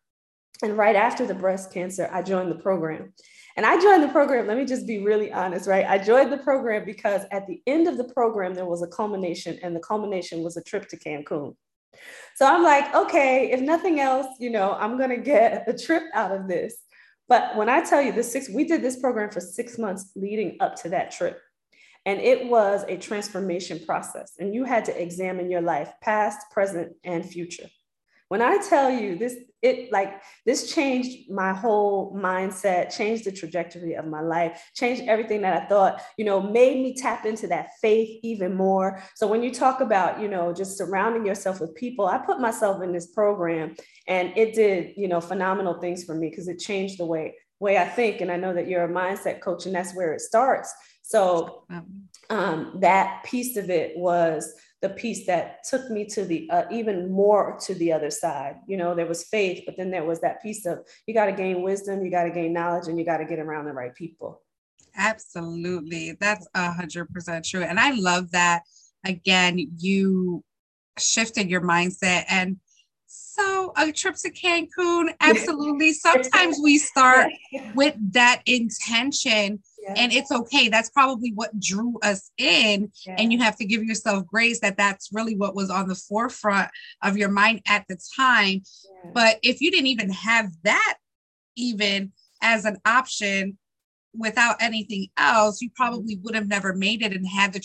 And 0.62 0.78
right 0.78 0.96
after 0.96 1.26
the 1.26 1.34
breast 1.34 1.74
cancer, 1.74 2.10
I 2.12 2.22
joined 2.22 2.52
the 2.52 2.56
program. 2.56 3.14
And 3.56 3.66
I 3.66 3.82
joined 3.82 4.04
the 4.04 4.10
program, 4.10 4.48
let 4.48 4.58
me 4.58 4.66
just 4.66 4.88
be 4.88 5.00
really 5.00 5.32
honest, 5.32 5.68
right? 5.68 5.86
I 5.86 5.98
joined 5.98 6.32
the 6.32 6.38
program 6.38 6.86
because 6.86 7.24
at 7.32 7.46
the 7.48 7.62
end 7.68 7.88
of 7.88 7.98
the 7.98 8.06
program, 8.06 8.54
there 8.54 8.66
was 8.66 8.82
a 8.84 8.88
culmination, 8.88 9.60
and 9.62 9.76
the 9.76 9.82
culmination 9.82 10.44
was 10.44 10.56
a 10.56 10.64
trip 10.64 10.88
to 10.90 10.98
Cancun. 10.98 11.56
So 12.36 12.46
I'm 12.46 12.64
like, 12.64 12.94
okay, 12.96 13.52
if 13.52 13.60
nothing 13.60 14.00
else, 14.00 14.28
you 14.40 14.50
know, 14.50 14.74
I'm 14.74 14.98
going 14.98 15.10
to 15.10 15.18
get 15.18 15.68
a 15.68 15.78
trip 15.78 16.04
out 16.14 16.32
of 16.32 16.48
this. 16.48 16.78
But 17.30 17.56
when 17.56 17.70
I 17.70 17.82
tell 17.82 18.02
you 18.02 18.12
this 18.12 18.32
six, 18.32 18.50
we 18.50 18.66
did 18.66 18.82
this 18.82 19.00
program 19.00 19.30
for 19.30 19.40
six 19.40 19.78
months 19.78 20.12
leading 20.16 20.58
up 20.60 20.76
to 20.82 20.90
that 20.90 21.12
trip. 21.12 21.40
And 22.06 22.20
it 22.20 22.48
was 22.48 22.84
a 22.88 22.98
transformation 22.98 23.80
process. 23.86 24.34
And 24.40 24.54
you 24.54 24.66
had 24.66 24.86
to 24.86 25.02
examine 25.02 25.52
your 25.52 25.62
life, 25.62 25.92
past, 26.02 26.50
present, 26.52 26.94
and 27.04 27.24
future. 27.24 27.68
When 28.30 28.42
I 28.42 28.60
tell 28.60 28.92
you 28.92 29.18
this, 29.18 29.36
it 29.62 29.92
like 29.92 30.22
this 30.46 30.74
changed 30.74 31.30
my 31.30 31.52
whole 31.52 32.16
mindset, 32.16 32.96
changed 32.96 33.26
the 33.26 33.32
trajectory 33.32 33.96
of 33.96 34.06
my 34.06 34.22
life, 34.22 34.70
changed 34.76 35.04
everything 35.08 35.42
that 35.42 35.62
I 35.62 35.66
thought, 35.66 36.02
you 36.18 36.24
know, 36.24 36.40
made 36.40 36.82
me 36.82 36.96
tap 36.96 37.26
into 37.26 37.48
that 37.48 37.72
faith 37.82 38.20
even 38.24 38.56
more. 38.56 39.04
So 39.16 39.28
when 39.28 39.44
you 39.44 39.52
talk 39.52 39.82
about, 39.82 40.22
you 40.22 40.30
know, 40.30 40.54
just 40.54 40.78
surrounding 40.78 41.26
yourself 41.26 41.60
with 41.60 41.76
people, 41.76 42.06
I 42.06 42.20
put 42.20 42.40
myself 42.40 42.82
in 42.82 42.94
this 42.94 43.08
program 43.08 43.76
and 44.08 44.32
it 44.38 44.54
did, 44.54 44.94
you 44.96 45.08
know, 45.08 45.20
phenomenal 45.20 45.82
things 45.82 46.06
for 46.06 46.16
me 46.16 46.30
because 46.30 46.48
it 46.48 46.60
changed 46.60 47.00
the 47.00 47.06
way 47.06 47.36
way 47.60 47.78
I 47.78 47.86
think. 47.86 48.22
And 48.22 48.32
I 48.32 48.38
know 48.38 48.54
that 48.54 48.68
you're 48.68 48.86
a 48.86 48.90
mindset 48.90 49.42
coach 49.42 49.66
and 49.66 49.76
that's 49.76 49.94
where 49.94 50.14
it 50.14 50.22
starts. 50.22 50.74
So 51.02 51.66
um, 52.30 52.78
that 52.82 53.24
piece 53.24 53.58
of 53.58 53.70
it 53.70 53.98
was 53.98 54.54
the 54.82 54.90
piece 54.90 55.26
that 55.26 55.64
took 55.66 55.90
me 55.90 56.06
to 56.06 56.24
the 56.24 56.50
uh, 56.50 56.64
even 56.72 57.12
more 57.12 57.58
to 57.66 57.74
the 57.76 57.92
other 57.92 58.10
side. 58.10 58.58
You 58.68 58.78
know, 58.78 58.96
there 58.96 59.06
was 59.06 59.26
faith, 59.26 59.64
but 59.66 59.76
then 59.78 59.92
there 59.92 60.06
was 60.06 60.22
that 60.22 60.42
piece 60.42 60.66
of 60.66 60.80
you 61.06 61.14
got 61.14 61.26
to 61.26 61.34
gain 61.34 61.62
wisdom, 61.62 62.04
you 62.04 62.12
got 62.12 62.24
to 62.24 62.32
gain 62.32 62.54
knowledge, 62.54 62.88
and 62.88 62.98
you 62.98 63.06
got 63.06 63.18
to 63.18 63.26
get 63.26 63.40
around 63.40 63.66
the 63.66 63.74
right 63.74 63.94
people. 63.94 64.42
Absolutely. 64.96 66.18
That's 66.20 66.48
a 66.54 66.72
hundred 66.72 67.10
percent 67.10 67.46
true. 67.46 67.62
And 67.62 67.80
I 67.80 67.92
love 67.92 68.32
that 68.32 68.64
again, 69.06 69.72
you 69.78 70.44
shifted 70.98 71.50
your 71.50 71.62
mindset 71.62 72.26
and 72.30 72.58
so 73.12 73.74
a 73.76 73.92
trip 73.92 74.16
to 74.18 74.32
Cancun, 74.32 75.14
absolutely. 75.22 75.94
Sometimes 75.94 76.60
we 76.62 76.78
start 76.78 77.32
with 77.76 77.96
that 78.14 78.42
intention 78.46 79.62
and 79.98 80.12
it's 80.12 80.32
okay 80.32 80.70
that's 80.70 80.90
probably 80.90 81.32
what 81.34 81.58
drew 81.60 81.98
us 82.04 82.32
in 82.38 82.92
yeah. 83.06 83.16
and 83.18 83.32
you 83.32 83.40
have 83.40 83.56
to 83.56 83.66
give 83.66 83.84
yourself 83.84 84.26
grace 84.28 84.60
that 84.60 84.78
that's 84.78 85.10
really 85.12 85.36
what 85.36 85.56
was 85.56 85.70
on 85.70 85.88
the 85.88 85.96
forefront 85.96 86.70
of 87.04 87.18
your 87.18 87.30
mind 87.30 87.62
at 87.68 87.86
the 87.88 87.98
time 88.16 88.62
yeah. 89.04 89.12
but 89.14 89.40
if 89.44 89.62
you 89.62 89.72
didn't 89.72 89.88
even 89.88 90.12
have 90.12 90.52
that 90.64 90.98
even 91.56 92.12
as 92.42 92.66
an 92.66 92.78
option 92.86 93.58
without 94.14 94.56
anything 94.60 95.08
else, 95.18 95.62
you 95.62 95.70
mm-hmm. 95.70 95.84
probably 95.84 96.20
would 96.24 96.36
have 96.36 96.48
never 96.48 96.74
made 96.74 97.02
it 97.02 97.14
and 97.14 97.28
had 97.28 97.54
the 97.54 97.60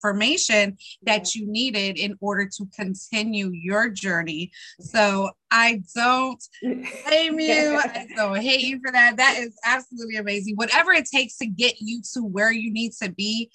transformation 0.00 0.76
that 1.02 1.34
you 1.34 1.46
needed 1.46 1.98
in 1.98 2.16
order 2.20 2.48
to 2.56 2.66
continue 2.74 3.50
your 3.52 3.88
journey. 3.88 4.50
So 4.80 5.30
I 5.50 5.82
don't 5.94 6.42
blame 6.62 7.40
you. 7.40 7.76
I 7.76 8.06
don't 8.14 8.40
hate 8.40 8.62
you 8.62 8.80
for 8.84 8.92
that. 8.92 9.16
That 9.16 9.38
is 9.38 9.56
absolutely 9.64 10.16
amazing. 10.16 10.56
Whatever 10.56 10.92
it 10.92 11.06
takes 11.12 11.36
to 11.38 11.46
get 11.46 11.76
you 11.80 12.02
to 12.14 12.20
where 12.22 12.52
you 12.52 12.72
need 12.72 12.92
to 13.02 13.10
be 13.10 13.50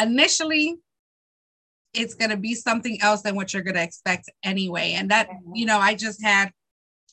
initially, 0.00 0.76
it's 1.94 2.14
going 2.14 2.30
to 2.30 2.36
be 2.36 2.54
something 2.54 3.00
else 3.00 3.22
than 3.22 3.34
what 3.34 3.52
you're 3.52 3.62
going 3.62 3.74
to 3.74 3.82
expect 3.82 4.30
anyway. 4.44 4.92
And 4.92 5.10
that, 5.10 5.28
you 5.54 5.66
know, 5.66 5.78
I 5.78 5.94
just 5.94 6.22
had 6.22 6.52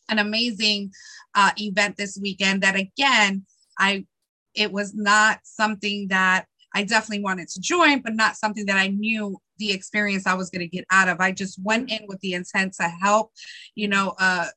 an 0.10 0.20
amazing 0.20 0.91
uh, 1.34 1.51
event 1.58 1.98
this 1.98 2.20
weekend 2.22 2.62
that 2.62 2.75
again, 2.75 3.46
I 3.79 4.05
it 4.53 4.72
was 4.72 4.94
not 4.94 5.39
something 5.44 6.08
that 6.10 6.46
I 6.75 6.84
definitely 6.84 7.24
wanted 7.24 7.48
to 7.50 7.62
join, 7.62 8.01
but 8.01 8.13
not 8.13 8.36
something 8.36 8.65
that 8.65 8.77
I 8.77 8.89
knew 8.89 9.38
the 9.58 9.72
experience 9.72 10.27
I 10.27 10.34
was 10.34 10.50
going 10.50 10.60
to 10.60 10.67
get 10.67 10.86
out 10.91 11.08
of. 11.08 11.22
I 11.22 11.32
just 11.32 11.58
went 11.63 11.89
in 11.89 12.01
with 12.08 12.20
the 12.20 12.34
intent 12.34 12.74
to 12.79 12.84
help, 12.84 13.32
you 13.75 13.88
know, 13.88 14.13
uh, 14.20 14.48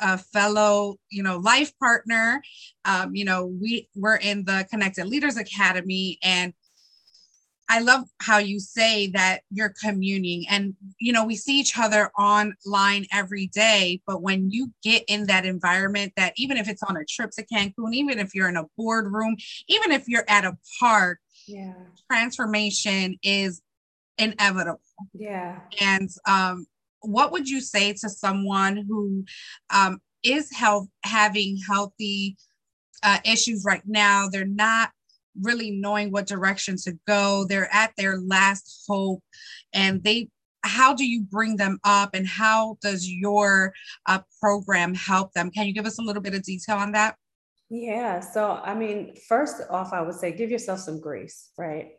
a 0.00 0.18
fellow, 0.18 0.96
you 1.10 1.22
know, 1.22 1.38
life 1.38 1.72
partner. 1.78 2.42
Um, 2.84 3.14
you 3.14 3.24
know, 3.24 3.46
we 3.46 3.88
we're 3.96 4.16
in 4.16 4.44
the 4.44 4.66
Connected 4.70 5.06
Leaders 5.06 5.38
Academy, 5.38 6.18
and 6.22 6.52
I 7.68 7.80
love 7.80 8.04
how 8.20 8.38
you 8.38 8.60
say 8.60 9.06
that 9.12 9.40
you're 9.50 9.72
communing 9.82 10.44
and 10.48 10.74
you 10.98 11.12
know 11.12 11.24
we 11.24 11.34
see 11.34 11.58
each 11.58 11.78
other 11.78 12.10
online 12.18 13.06
every 13.10 13.46
day 13.46 14.02
but 14.06 14.22
when 14.22 14.50
you 14.50 14.70
get 14.82 15.02
in 15.08 15.26
that 15.28 15.46
environment 15.46 16.12
that 16.16 16.34
even 16.36 16.58
if 16.58 16.68
it's 16.68 16.82
on 16.82 16.96
a 16.96 17.04
trip 17.06 17.30
to 17.32 17.46
Cancun 17.46 17.94
even 17.94 18.18
if 18.18 18.34
you're 18.34 18.48
in 18.48 18.56
a 18.56 18.66
boardroom 18.76 19.36
even 19.68 19.92
if 19.92 20.08
you're 20.08 20.26
at 20.28 20.44
a 20.44 20.58
park 20.78 21.20
yeah 21.46 21.74
transformation 22.10 23.16
is 23.22 23.60
inevitable 24.18 24.80
yeah 25.12 25.60
and 25.80 26.10
um 26.26 26.66
what 27.00 27.32
would 27.32 27.48
you 27.48 27.60
say 27.60 27.92
to 27.92 28.08
someone 28.08 28.84
who 28.88 29.24
um 29.70 29.98
is 30.22 30.50
health 30.52 30.86
having 31.04 31.58
healthy 31.68 32.36
uh, 33.02 33.18
issues 33.24 33.64
right 33.66 33.82
now 33.86 34.28
they're 34.30 34.46
not 34.46 34.90
really 35.40 35.70
knowing 35.70 36.10
what 36.10 36.26
direction 36.26 36.76
to 36.76 36.98
go. 37.06 37.44
They're 37.48 37.72
at 37.72 37.92
their 37.96 38.18
last 38.18 38.84
hope 38.88 39.22
and 39.72 40.02
they 40.02 40.28
how 40.66 40.94
do 40.94 41.04
you 41.04 41.20
bring 41.20 41.56
them 41.56 41.78
up 41.84 42.14
and 42.14 42.26
how 42.26 42.78
does 42.80 43.06
your 43.06 43.74
uh, 44.06 44.20
program 44.40 44.94
help 44.94 45.34
them? 45.34 45.50
Can 45.50 45.66
you 45.66 45.74
give 45.74 45.84
us 45.84 45.98
a 45.98 46.02
little 46.02 46.22
bit 46.22 46.34
of 46.34 46.42
detail 46.42 46.76
on 46.76 46.92
that? 46.92 47.16
Yeah. 47.70 48.20
So, 48.20 48.52
I 48.52 48.74
mean, 48.74 49.16
first 49.28 49.62
off, 49.70 49.92
I 49.92 50.02
would 50.02 50.14
say 50.14 50.32
give 50.32 50.50
yourself 50.50 50.80
some 50.80 51.00
grace, 51.00 51.50
right? 51.58 51.92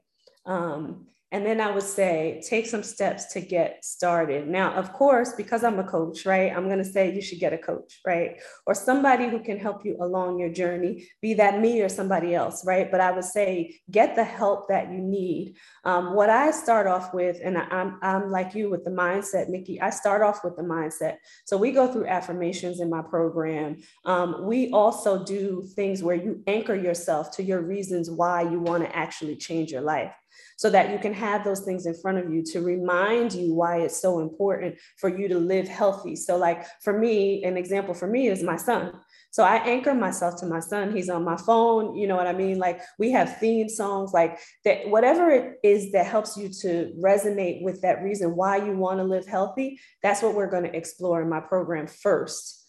Um, 0.45 1.07
and 1.31 1.45
then 1.45 1.59
I 1.59 1.71
would 1.71 1.83
say, 1.83 2.41
take 2.47 2.67
some 2.67 2.83
steps 2.83 3.33
to 3.33 3.41
get 3.41 3.83
started. 3.83 4.47
Now, 4.47 4.73
of 4.75 4.93
course, 4.93 5.33
because 5.33 5.63
I'm 5.63 5.79
a 5.79 5.83
coach, 5.83 6.25
right? 6.25 6.55
I'm 6.55 6.65
going 6.65 6.77
to 6.77 6.85
say 6.85 7.13
you 7.13 7.21
should 7.21 7.39
get 7.39 7.51
a 7.51 7.57
coach, 7.57 7.99
right? 8.05 8.39
Or 8.67 8.75
somebody 8.75 9.27
who 9.27 9.39
can 9.39 9.57
help 9.57 9.83
you 9.83 9.97
along 9.99 10.39
your 10.39 10.49
journey, 10.49 11.09
be 11.21 11.33
that 11.33 11.59
me 11.59 11.81
or 11.81 11.89
somebody 11.89 12.35
else, 12.35 12.63
right? 12.65 12.91
But 12.91 13.01
I 13.01 13.11
would 13.11 13.25
say, 13.25 13.81
get 13.89 14.15
the 14.15 14.23
help 14.23 14.69
that 14.69 14.91
you 14.91 14.99
need. 14.99 15.55
Um, 15.83 16.13
what 16.13 16.29
I 16.29 16.51
start 16.51 16.85
off 16.85 17.13
with, 17.13 17.39
and 17.43 17.57
I'm, 17.57 17.97
I'm 18.03 18.29
like 18.29 18.53
you 18.53 18.69
with 18.69 18.85
the 18.85 18.91
mindset, 18.91 19.49
Nikki, 19.49 19.81
I 19.81 19.89
start 19.89 20.21
off 20.21 20.43
with 20.43 20.55
the 20.55 20.63
mindset. 20.63 21.17
So 21.45 21.57
we 21.57 21.71
go 21.71 21.91
through 21.91 22.05
affirmations 22.05 22.79
in 22.79 22.89
my 22.89 23.01
program. 23.01 23.77
Um, 24.05 24.45
we 24.45 24.69
also 24.71 25.23
do 25.25 25.63
things 25.75 26.03
where 26.03 26.15
you 26.15 26.43
anchor 26.45 26.75
yourself 26.75 27.35
to 27.37 27.43
your 27.43 27.61
reasons 27.61 28.11
why 28.11 28.43
you 28.43 28.59
want 28.59 28.83
to 28.83 28.95
actually 28.95 29.37
change 29.37 29.71
your 29.71 29.81
life 29.81 30.13
so 30.57 30.69
that 30.69 30.91
you 30.91 30.99
can 30.99 31.13
have 31.13 31.43
those 31.43 31.61
things 31.61 31.85
in 31.85 31.93
front 31.93 32.17
of 32.17 32.33
you 32.33 32.43
to 32.43 32.61
remind 32.61 33.33
you 33.33 33.53
why 33.53 33.79
it's 33.79 34.01
so 34.01 34.19
important 34.19 34.75
for 34.97 35.09
you 35.09 35.27
to 35.27 35.37
live 35.37 35.67
healthy. 35.67 36.15
So, 36.15 36.37
like 36.37 36.65
for 36.83 36.97
me, 36.97 37.43
an 37.43 37.57
example 37.57 37.93
for 37.93 38.07
me 38.07 38.27
is 38.27 38.43
my 38.43 38.57
son. 38.57 38.93
So 39.35 39.43
I 39.43 39.57
anchor 39.57 39.93
myself 39.93 40.39
to 40.39 40.45
my 40.45 40.61
son. 40.61 40.95
He's 40.95 41.09
on 41.09 41.25
my 41.25 41.35
phone. 41.35 41.97
You 41.97 42.07
know 42.07 42.15
what 42.15 42.25
I 42.25 42.31
mean? 42.31 42.57
Like 42.57 42.79
we 42.97 43.11
have 43.11 43.37
theme 43.37 43.67
songs, 43.67 44.13
like 44.13 44.39
that, 44.63 44.89
whatever 44.89 45.29
it 45.29 45.59
is 45.61 45.91
that 45.91 46.05
helps 46.05 46.37
you 46.37 46.47
to 46.61 46.93
resonate 47.03 47.61
with 47.61 47.81
that 47.81 48.01
reason 48.01 48.37
why 48.37 48.57
you 48.57 48.77
want 48.77 48.99
to 48.99 49.03
live 49.03 49.27
healthy. 49.27 49.77
That's 50.01 50.21
what 50.21 50.35
we're 50.35 50.49
going 50.49 50.63
to 50.63 50.73
explore 50.73 51.21
in 51.21 51.27
my 51.27 51.41
program 51.41 51.87
first. 51.87 52.64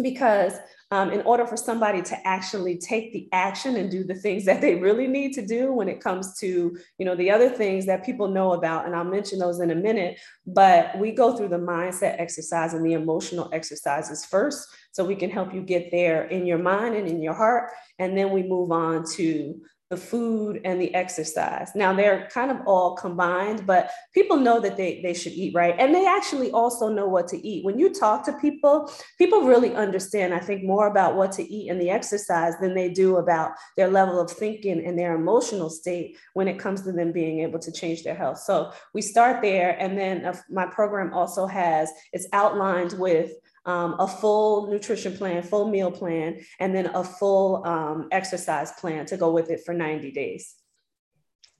Because 0.00 0.54
um, 0.90 1.10
in 1.10 1.20
order 1.22 1.46
for 1.46 1.56
somebody 1.56 2.00
to 2.02 2.26
actually 2.26 2.78
take 2.78 3.12
the 3.12 3.28
action 3.32 3.76
and 3.76 3.90
do 3.90 4.04
the 4.04 4.14
things 4.14 4.44
that 4.46 4.60
they 4.60 4.76
really 4.76 5.06
need 5.06 5.34
to 5.34 5.46
do 5.46 5.72
when 5.72 5.88
it 5.88 6.00
comes 6.00 6.38
to 6.38 6.76
you 6.98 7.06
know 7.06 7.14
the 7.14 7.30
other 7.30 7.50
things 7.50 7.84
that 7.86 8.04
people 8.04 8.28
know 8.28 8.52
about 8.52 8.86
and 8.86 8.94
i'll 8.94 9.04
mention 9.04 9.38
those 9.38 9.60
in 9.60 9.70
a 9.70 9.74
minute 9.74 10.18
but 10.46 10.96
we 10.98 11.12
go 11.12 11.36
through 11.36 11.48
the 11.48 11.58
mindset 11.58 12.18
exercise 12.18 12.74
and 12.74 12.84
the 12.84 12.94
emotional 12.94 13.50
exercises 13.52 14.24
first 14.24 14.68
so 14.92 15.04
we 15.04 15.16
can 15.16 15.30
help 15.30 15.52
you 15.52 15.62
get 15.62 15.90
there 15.90 16.24
in 16.24 16.46
your 16.46 16.58
mind 16.58 16.94
and 16.94 17.08
in 17.08 17.22
your 17.22 17.34
heart 17.34 17.70
and 17.98 18.16
then 18.16 18.30
we 18.30 18.42
move 18.42 18.70
on 18.70 19.04
to 19.04 19.60
the 19.90 19.96
food 19.96 20.60
and 20.64 20.80
the 20.80 20.94
exercise. 20.94 21.70
Now 21.74 21.94
they're 21.94 22.28
kind 22.28 22.50
of 22.50 22.58
all 22.66 22.94
combined, 22.94 23.66
but 23.66 23.90
people 24.12 24.36
know 24.36 24.60
that 24.60 24.76
they, 24.76 25.00
they 25.02 25.14
should 25.14 25.32
eat 25.32 25.54
right. 25.54 25.74
And 25.78 25.94
they 25.94 26.06
actually 26.06 26.50
also 26.50 26.90
know 26.90 27.08
what 27.08 27.26
to 27.28 27.46
eat. 27.46 27.64
When 27.64 27.78
you 27.78 27.94
talk 27.94 28.22
to 28.26 28.34
people, 28.34 28.92
people 29.16 29.42
really 29.42 29.74
understand, 29.74 30.34
I 30.34 30.40
think, 30.40 30.62
more 30.62 30.88
about 30.88 31.16
what 31.16 31.32
to 31.32 31.42
eat 31.42 31.70
and 31.70 31.80
the 31.80 31.88
exercise 31.88 32.54
than 32.60 32.74
they 32.74 32.90
do 32.90 33.16
about 33.16 33.52
their 33.78 33.88
level 33.88 34.20
of 34.20 34.30
thinking 34.30 34.84
and 34.84 34.98
their 34.98 35.14
emotional 35.14 35.70
state 35.70 36.18
when 36.34 36.48
it 36.48 36.58
comes 36.58 36.82
to 36.82 36.92
them 36.92 37.10
being 37.10 37.40
able 37.40 37.58
to 37.58 37.72
change 37.72 38.02
their 38.02 38.14
health. 38.14 38.38
So 38.40 38.72
we 38.92 39.00
start 39.00 39.40
there. 39.40 39.74
And 39.80 39.96
then 39.96 40.26
uh, 40.26 40.36
my 40.50 40.66
program 40.66 41.14
also 41.14 41.46
has, 41.46 41.90
it's 42.12 42.28
outlined 42.34 42.92
with 42.98 43.32
um, 43.66 43.96
a 43.98 44.08
full 44.08 44.70
nutrition 44.70 45.16
plan, 45.16 45.42
full 45.42 45.68
meal 45.68 45.90
plan, 45.90 46.40
and 46.60 46.74
then 46.74 46.86
a 46.86 47.04
full 47.04 47.64
um, 47.66 48.08
exercise 48.12 48.72
plan 48.72 49.06
to 49.06 49.16
go 49.16 49.30
with 49.30 49.50
it 49.50 49.60
for 49.64 49.74
90 49.74 50.10
days. 50.12 50.54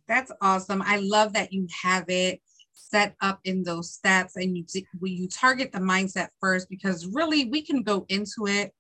That's 0.07 0.33
awesome. 0.41 0.83
I 0.85 0.99
love 0.99 1.35
that 1.35 1.53
you 1.53 1.67
have 1.83 2.05
it 2.09 2.41
set 2.73 3.15
up 3.21 3.41
in 3.45 3.63
those 3.63 3.93
steps 3.93 4.37
and 4.37 4.57
you 4.57 4.65
you 5.03 5.29
target 5.29 5.73
the 5.73 5.79
mindset 5.79 6.29
first 6.41 6.69
because 6.71 7.07
really 7.07 7.45
we 7.47 7.61
can 7.61 7.83
go 7.83 8.07
into 8.09 8.47
it 8.47 8.73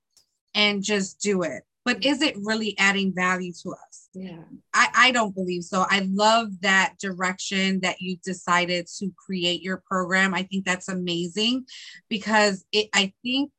and 0.54 0.82
just 0.82 1.20
do 1.20 1.42
it 1.42 1.64
but 1.88 2.04
is 2.04 2.20
it 2.20 2.36
really 2.42 2.76
adding 2.76 3.14
value 3.14 3.50
to 3.62 3.70
us? 3.70 4.10
Yeah. 4.12 4.42
I, 4.74 4.88
I 4.94 5.10
don't 5.10 5.34
believe 5.34 5.64
so. 5.64 5.86
I 5.88 6.06
love 6.12 6.48
that 6.60 6.96
direction 7.00 7.80
that 7.80 8.02
you 8.02 8.18
decided 8.22 8.88
to 8.98 9.10
create 9.16 9.62
your 9.62 9.82
program. 9.88 10.34
I 10.34 10.42
think 10.42 10.66
that's 10.66 10.90
amazing 10.90 11.64
because 12.10 12.66
it 12.72 12.90
I 12.94 13.14
think 13.22 13.52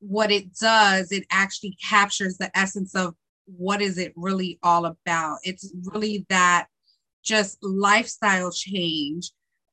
what 0.00 0.32
it 0.32 0.52
does, 0.56 1.12
it 1.12 1.24
actually 1.30 1.76
captures 1.80 2.38
the 2.38 2.50
essence 2.58 2.96
of 2.96 3.14
what 3.46 3.80
is 3.80 3.98
it 3.98 4.14
really 4.16 4.58
all 4.64 4.84
about. 4.84 5.38
It's 5.44 5.72
really 5.92 6.26
that 6.28 6.66
just 7.22 7.56
lifestyle 7.62 8.50
change 8.50 9.30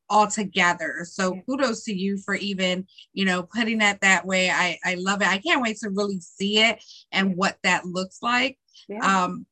altogether. 0.10 1.06
So 1.06 1.40
kudos 1.46 1.84
to 1.86 1.94
you 1.94 2.18
for 2.18 2.36
even, 2.36 2.88
you 3.14 3.26
know, 3.26 3.44
putting 3.44 3.82
it 3.82 4.02
that 4.02 4.26
way. 4.26 4.50
I, 4.50 4.78
I 4.86 4.96
love 4.96 5.22
it. 5.22 5.28
I 5.28 5.38
can't 5.40 5.62
wait 5.62 5.78
to 5.78 5.90
really 5.90 6.20
see 6.20 6.60
it 6.60 6.84
and 7.12 7.36
what 7.36 7.58
that 7.64 7.86
looks 7.86 8.20
like. 8.22 8.58
Yeah. 8.88 9.00
Um, 9.00 9.46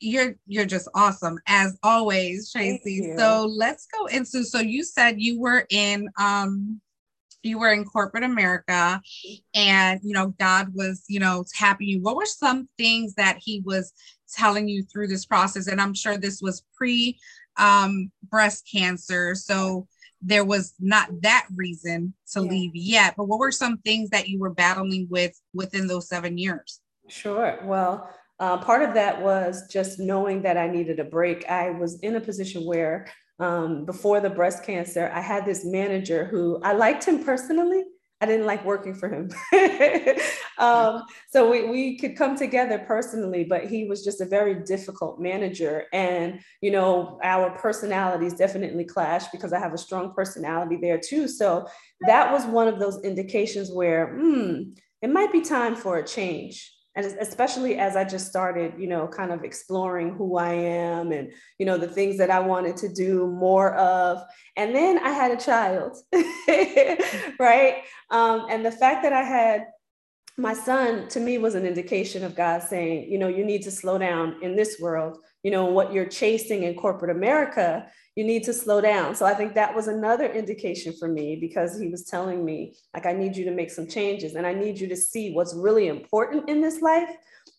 you're 0.00 0.34
you're 0.46 0.66
just 0.66 0.88
awesome 0.94 1.38
as 1.46 1.78
always, 1.82 2.52
Tracie. 2.52 3.14
So 3.16 3.46
let's 3.46 3.86
go 3.86 4.06
into 4.06 4.44
so 4.44 4.58
you 4.58 4.84
said 4.84 5.14
you 5.18 5.40
were 5.40 5.66
in 5.70 6.08
um 6.18 6.80
you 7.42 7.58
were 7.58 7.72
in 7.72 7.84
corporate 7.84 8.24
America 8.24 9.00
and 9.54 10.00
you 10.02 10.12
know 10.12 10.34
God 10.38 10.74
was, 10.74 11.04
you 11.08 11.20
know, 11.20 11.44
tapping 11.54 11.88
you. 11.88 12.02
What 12.02 12.16
were 12.16 12.26
some 12.26 12.68
things 12.78 13.14
that 13.14 13.38
he 13.38 13.62
was 13.64 13.92
telling 14.32 14.68
you 14.68 14.82
through 14.82 15.08
this 15.08 15.26
process? 15.26 15.68
And 15.68 15.80
I'm 15.80 15.94
sure 15.94 16.16
this 16.16 16.42
was 16.42 16.62
pre 16.76 17.18
um 17.56 18.10
breast 18.30 18.68
cancer. 18.70 19.34
So 19.34 19.86
there 20.24 20.44
was 20.44 20.74
not 20.80 21.08
that 21.22 21.46
reason 21.54 22.14
to 22.32 22.42
yeah. 22.42 22.50
leave 22.50 22.74
yet. 22.74 23.14
But 23.16 23.28
what 23.28 23.38
were 23.38 23.52
some 23.52 23.78
things 23.78 24.10
that 24.10 24.28
you 24.28 24.38
were 24.38 24.54
battling 24.54 25.06
with 25.10 25.38
within 25.52 25.86
those 25.86 26.08
seven 26.08 26.38
years? 26.38 26.80
Sure. 27.08 27.58
Well, 27.64 28.10
uh, 28.40 28.58
part 28.58 28.82
of 28.82 28.94
that 28.94 29.20
was 29.22 29.68
just 29.70 29.98
knowing 29.98 30.42
that 30.42 30.56
I 30.56 30.66
needed 30.68 30.98
a 30.98 31.04
break. 31.04 31.48
I 31.48 31.70
was 31.70 32.00
in 32.00 32.16
a 32.16 32.20
position 32.20 32.64
where 32.64 33.06
um, 33.38 33.84
before 33.84 34.20
the 34.20 34.30
breast 34.30 34.64
cancer, 34.64 35.10
I 35.14 35.20
had 35.20 35.44
this 35.44 35.64
manager 35.64 36.24
who 36.24 36.60
I 36.62 36.72
liked 36.72 37.04
him 37.04 37.22
personally, 37.24 37.84
I 38.20 38.26
didn't 38.26 38.46
like 38.46 38.64
working 38.64 38.94
for 38.94 39.08
him. 39.08 39.30
um, 40.58 41.02
so 41.30 41.50
we, 41.50 41.68
we 41.68 41.98
could 41.98 42.16
come 42.16 42.36
together 42.36 42.78
personally, 42.78 43.44
but 43.44 43.66
he 43.66 43.84
was 43.84 44.04
just 44.04 44.20
a 44.20 44.24
very 44.24 44.54
difficult 44.64 45.20
manager. 45.20 45.84
And, 45.92 46.40
you 46.60 46.70
know, 46.70 47.18
our 47.22 47.50
personalities 47.58 48.34
definitely 48.34 48.84
clashed 48.84 49.30
because 49.32 49.52
I 49.52 49.58
have 49.58 49.74
a 49.74 49.78
strong 49.78 50.14
personality 50.14 50.78
there 50.80 50.98
too. 50.98 51.28
So 51.28 51.66
that 52.06 52.32
was 52.32 52.46
one 52.46 52.68
of 52.68 52.78
those 52.78 53.02
indications 53.04 53.70
where, 53.70 54.14
hmm, 54.14 54.62
it 55.02 55.10
might 55.10 55.32
be 55.32 55.42
time 55.42 55.76
for 55.76 55.98
a 55.98 56.06
change. 56.06 56.73
And 56.96 57.06
especially 57.20 57.76
as 57.78 57.96
I 57.96 58.04
just 58.04 58.28
started, 58.28 58.74
you 58.78 58.86
know, 58.86 59.08
kind 59.08 59.32
of 59.32 59.42
exploring 59.42 60.14
who 60.14 60.36
I 60.36 60.52
am 60.52 61.10
and, 61.10 61.32
you 61.58 61.66
know, 61.66 61.76
the 61.76 61.88
things 61.88 62.18
that 62.18 62.30
I 62.30 62.38
wanted 62.38 62.76
to 62.78 62.88
do 62.88 63.26
more 63.26 63.74
of. 63.74 64.22
And 64.56 64.74
then 64.74 64.98
I 64.98 65.10
had 65.10 65.32
a 65.32 65.36
child, 65.36 65.96
right? 67.40 67.82
Um, 68.10 68.46
and 68.48 68.64
the 68.64 68.70
fact 68.70 69.02
that 69.02 69.12
I 69.12 69.22
had 69.22 69.66
my 70.36 70.54
son 70.54 71.08
to 71.08 71.20
me 71.20 71.38
was 71.38 71.54
an 71.54 71.66
indication 71.66 72.24
of 72.24 72.36
God 72.36 72.62
saying, 72.62 73.10
you 73.10 73.18
know, 73.18 73.28
you 73.28 73.44
need 73.44 73.62
to 73.62 73.70
slow 73.70 73.98
down 73.98 74.36
in 74.42 74.54
this 74.54 74.78
world. 74.80 75.18
You 75.44 75.52
know, 75.52 75.66
what 75.66 75.92
you're 75.92 76.06
chasing 76.06 76.64
in 76.64 76.74
corporate 76.74 77.14
America, 77.16 77.86
you 78.16 78.24
need 78.24 78.42
to 78.44 78.52
slow 78.52 78.80
down. 78.80 79.14
So 79.14 79.26
I 79.26 79.34
think 79.34 79.54
that 79.54 79.74
was 79.74 79.86
another 79.86 80.26
indication 80.32 80.92
for 80.98 81.06
me 81.06 81.36
because 81.40 81.78
he 81.78 81.88
was 81.88 82.04
telling 82.04 82.44
me, 82.44 82.74
like, 82.94 83.06
I 83.06 83.12
need 83.12 83.36
you 83.36 83.44
to 83.44 83.50
make 83.52 83.70
some 83.70 83.86
changes 83.86 84.34
and 84.34 84.46
I 84.46 84.54
need 84.54 84.80
you 84.80 84.88
to 84.88 84.96
see 84.96 85.32
what's 85.32 85.54
really 85.54 85.88
important 85.88 86.48
in 86.48 86.60
this 86.60 86.80
life, 86.80 87.10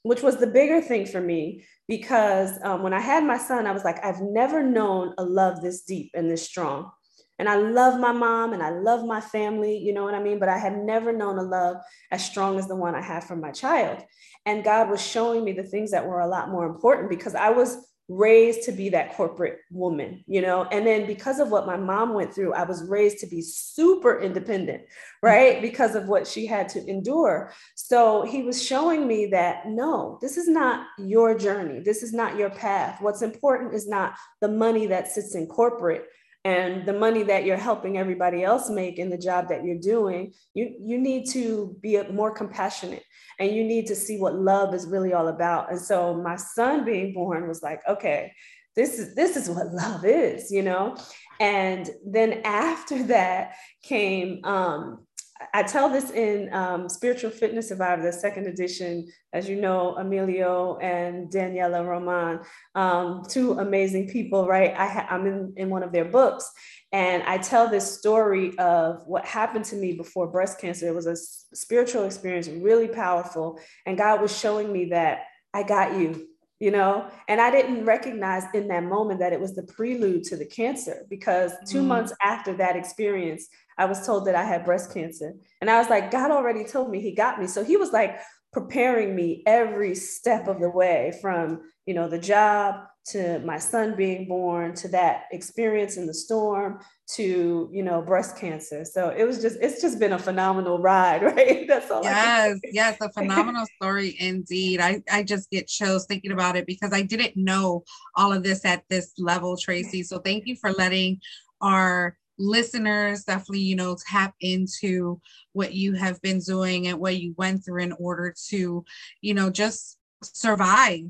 which 0.04 0.22
was 0.22 0.38
the 0.38 0.48
bigger 0.48 0.82
thing 0.82 1.06
for 1.06 1.22
me. 1.22 1.64
Because 1.88 2.52
um, 2.64 2.84
when 2.84 2.94
I 2.94 3.00
had 3.00 3.24
my 3.24 3.38
son, 3.38 3.68
I 3.68 3.72
was 3.72 3.84
like, 3.84 4.04
I've 4.04 4.22
never 4.22 4.64
known 4.64 5.14
a 5.18 5.24
love 5.24 5.62
this 5.62 5.84
deep 5.84 6.12
and 6.16 6.30
this 6.30 6.42
strong. 6.42 6.92
And 7.38 7.50
I 7.50 7.56
love 7.56 8.00
my 8.00 8.12
mom 8.12 8.54
and 8.54 8.64
I 8.64 8.70
love 8.70 9.06
my 9.06 9.22
family, 9.22 9.78
you 9.78 9.94
know 9.94 10.04
what 10.04 10.16
I 10.16 10.24
mean? 10.24 10.40
But 10.40 10.50
I 10.50 10.58
had 10.58 10.78
never 10.78 11.12
known 11.12 11.38
a 11.38 11.44
love 11.44 11.78
as 12.12 12.24
strong 12.24 12.58
as 12.58 12.68
the 12.68 12.76
one 12.76 12.96
I 12.96 13.02
had 13.02 13.24
for 13.24 13.36
my 13.36 13.52
child. 13.52 14.04
And 14.46 14.64
God 14.64 14.90
was 14.90 15.06
showing 15.06 15.44
me 15.44 15.52
the 15.52 15.64
things 15.64 15.92
that 15.92 16.06
were 16.06 16.22
a 16.22 16.28
lot 16.28 16.50
more 16.50 16.66
important 16.66 17.10
because 17.10 17.36
I 17.36 17.50
was 17.50 17.78
raised 18.08 18.64
to 18.64 18.72
be 18.72 18.90
that 18.90 19.14
corporate 19.14 19.60
woman, 19.72 20.24
you 20.28 20.42
know? 20.42 20.66
And 20.72 20.86
then 20.86 21.08
because 21.08 21.40
of 21.40 21.50
what 21.50 21.66
my 21.66 21.76
mom 21.76 22.14
went 22.14 22.34
through, 22.34 22.54
I 22.54 22.64
was 22.64 22.84
raised 22.84 23.20
to 23.20 23.28
be 23.28 23.42
super 23.42 24.20
independent, 24.20 24.84
right? 25.24 25.60
Because 25.62 25.96
of 25.96 26.08
what 26.08 26.28
she 26.28 26.46
had 26.46 26.70
to 26.70 26.86
endure. 26.88 27.52
So 27.74 28.22
he 28.22 28.44
was 28.44 28.64
showing 28.64 29.08
me 29.08 29.28
that 29.28 29.68
no, 29.68 30.20
this 30.22 30.38
is 30.38 30.48
not 30.48 30.86
your 31.00 31.36
journey. 31.36 31.80
This 31.80 32.04
is 32.04 32.14
not 32.14 32.38
your 32.38 32.52
path. 32.52 33.02
What's 33.02 33.24
important 33.24 33.74
is 33.74 33.88
not 33.88 34.14
the 34.40 34.50
money 34.50 34.86
that 34.88 35.08
sits 35.08 35.34
in 35.34 35.48
corporate 35.48 36.06
and 36.46 36.86
the 36.86 36.94
money 36.94 37.24
that 37.24 37.44
you're 37.44 37.58
helping 37.58 37.98
everybody 37.98 38.44
else 38.44 38.70
make 38.70 39.00
in 39.00 39.10
the 39.10 39.18
job 39.18 39.50
that 39.50 39.66
you're 39.66 39.80
doing 39.80 40.32
you 40.54 40.76
you 40.80 40.98
need 40.98 41.26
to 41.30 41.76
be 41.82 42.02
more 42.12 42.32
compassionate 42.32 43.04
and 43.40 43.52
you 43.52 43.64
need 43.64 43.88
to 43.88 43.96
see 43.96 44.18
what 44.18 44.36
love 44.36 44.74
is 44.74 44.88
really 44.88 45.12
all 45.12 45.28
about. 45.28 45.70
And 45.70 45.82
so 45.82 46.14
my 46.14 46.38
son 46.38 46.86
being 46.86 47.14
born 47.14 47.48
was 47.48 47.62
like 47.62 47.82
okay 47.90 48.32
this 48.76 49.00
is 49.00 49.16
this 49.16 49.36
is 49.36 49.50
what 49.50 49.68
love 49.74 50.06
is 50.06 50.52
you 50.52 50.62
know? 50.62 50.96
And 51.40 51.90
then 52.06 52.42
after 52.46 53.04
that 53.04 53.56
came 53.84 54.46
um 54.46 55.05
I 55.54 55.64
tell 55.64 55.90
this 55.90 56.12
in 56.12 56.54
um, 56.54 56.88
Spiritual 56.88 57.30
Fitness 57.30 57.68
Survivor, 57.68 58.02
the 58.02 58.14
second 58.14 58.48
edition. 58.48 59.08
As 59.34 59.50
you 59.50 59.58
know, 59.58 59.96
Emilio 59.98 60.78
and 60.78 61.30
Daniela 61.30 61.86
Roman, 61.86 62.40
um, 62.74 63.24
two 63.28 63.54
amazing 63.60 64.08
people, 64.08 64.48
right? 64.48 64.74
I 64.78 64.88
ha- 64.88 65.08
I'm 65.10 65.26
in, 65.28 65.54
in 65.58 65.70
one 65.70 65.84
of 65.84 65.92
their 65.92 66.06
books. 66.06 66.50
And 66.94 67.22
I 67.24 67.38
tell 67.38 67.70
this 67.70 68.00
story 68.00 68.58
of 68.58 69.06
what 69.08 69.26
happened 69.26 69.66
to 69.66 69.76
me 69.76 69.94
before 69.94 70.28
breast 70.28 70.60
cancer. 70.60 70.88
It 70.88 70.96
was 70.96 71.08
a 71.08 71.18
spiritual 71.56 72.06
experience, 72.06 72.48
really 72.48 72.88
powerful. 72.88 73.60
And 73.86 73.98
God 73.98 74.22
was 74.22 74.38
showing 74.38 74.72
me 74.72 74.86
that 74.86 75.26
I 75.54 75.64
got 75.64 76.00
you, 76.00 76.28
you 76.60 76.72
know 76.72 77.10
and 77.28 77.42
i 77.42 77.52
didn't 77.52 77.84
recognize 77.86 78.44
in 78.54 78.68
that 78.68 78.84
moment 78.84 79.20
that 79.20 79.34
it 79.34 79.40
was 79.40 79.56
the 79.56 79.64
prelude 79.64 80.24
to 80.24 80.38
the 80.38 80.46
cancer 80.46 81.06
because 81.10 81.52
2 81.68 81.82
mm. 81.82 81.86
months 81.86 82.14
after 82.24 82.54
that 82.54 82.76
experience 82.76 83.48
I 83.78 83.86
was 83.86 84.06
told 84.06 84.26
that 84.28 84.36
I 84.36 84.44
had 84.44 84.66
breast 84.66 84.94
cancer. 84.94 85.34
And 85.62 85.70
I 85.70 85.78
was 85.78 85.90
like, 85.90 86.12
God 86.12 86.32
already 86.32 86.64
told 86.64 86.90
me 86.90 87.02
he 87.02 87.14
got 87.14 87.40
me. 87.40 87.48
So 87.48 87.64
he 87.64 87.78
was 87.78 87.92
like 87.92 88.20
preparing 88.54 89.16
me 89.16 89.44
every 89.46 89.96
step 89.96 90.48
of 90.48 90.60
the 90.60 90.70
way 90.70 91.18
from, 91.22 91.62
you 91.86 91.94
know, 91.94 92.08
the 92.08 92.20
job 92.20 92.76
to 93.06 93.40
my 93.40 93.60
son 93.60 93.96
being 93.96 94.28
born 94.28 94.74
to 94.74 94.88
that 94.88 95.26
experience 95.32 95.96
in 95.98 96.08
the 96.08 96.14
storm 96.14 96.80
to 97.08 97.70
you 97.72 97.84
know 97.84 98.02
breast 98.02 98.38
cancer. 98.38 98.84
So 98.84 99.10
it 99.10 99.26
was 99.26 99.42
just 99.42 99.58
it's 99.62 99.82
just 99.82 100.00
been 100.00 100.14
a 100.14 100.20
phenomenal 100.20 100.80
ride 100.80 101.22
right? 101.24 101.68
That's 101.68 101.92
all 101.92 102.04
yes 102.04 102.60
yes 102.72 102.98
a 103.02 103.12
phenomenal 103.12 103.66
story 103.76 104.16
indeed. 104.20 104.80
I 104.82 105.04
i 105.12 105.22
just 105.22 105.52
get 105.52 105.68
chills 105.68 106.08
thinking 106.08 106.32
about 106.32 106.56
it 106.56 106.66
because 106.66 106.94
i 106.94 107.02
didn't 107.02 107.38
know 107.38 107.84
all 108.16 108.34
of 108.34 108.44
this 108.44 108.66
at 108.66 108.84
this 108.90 109.14
level 109.18 109.56
tracie. 109.56 110.04
So 110.04 110.20
thank 110.20 110.48
you 110.48 110.56
for 110.56 110.72
letting 110.72 111.20
our 111.62 112.18
listeners 112.38 113.24
definitely 113.24 113.60
you 113.60 113.76
know 113.76 113.96
tap 114.10 114.34
into 114.42 115.22
what 115.54 115.74
you 115.74 115.94
have 115.94 116.22
been 116.22 116.40
doing 116.40 116.88
and 116.88 117.00
what 117.00 117.18
you 117.18 117.34
went 117.38 117.64
through 117.64 117.82
in 117.82 117.94
order 117.94 118.34
to 118.50 118.84
you 119.22 119.34
know 119.34 119.50
just 119.50 119.98
survive 120.22 121.02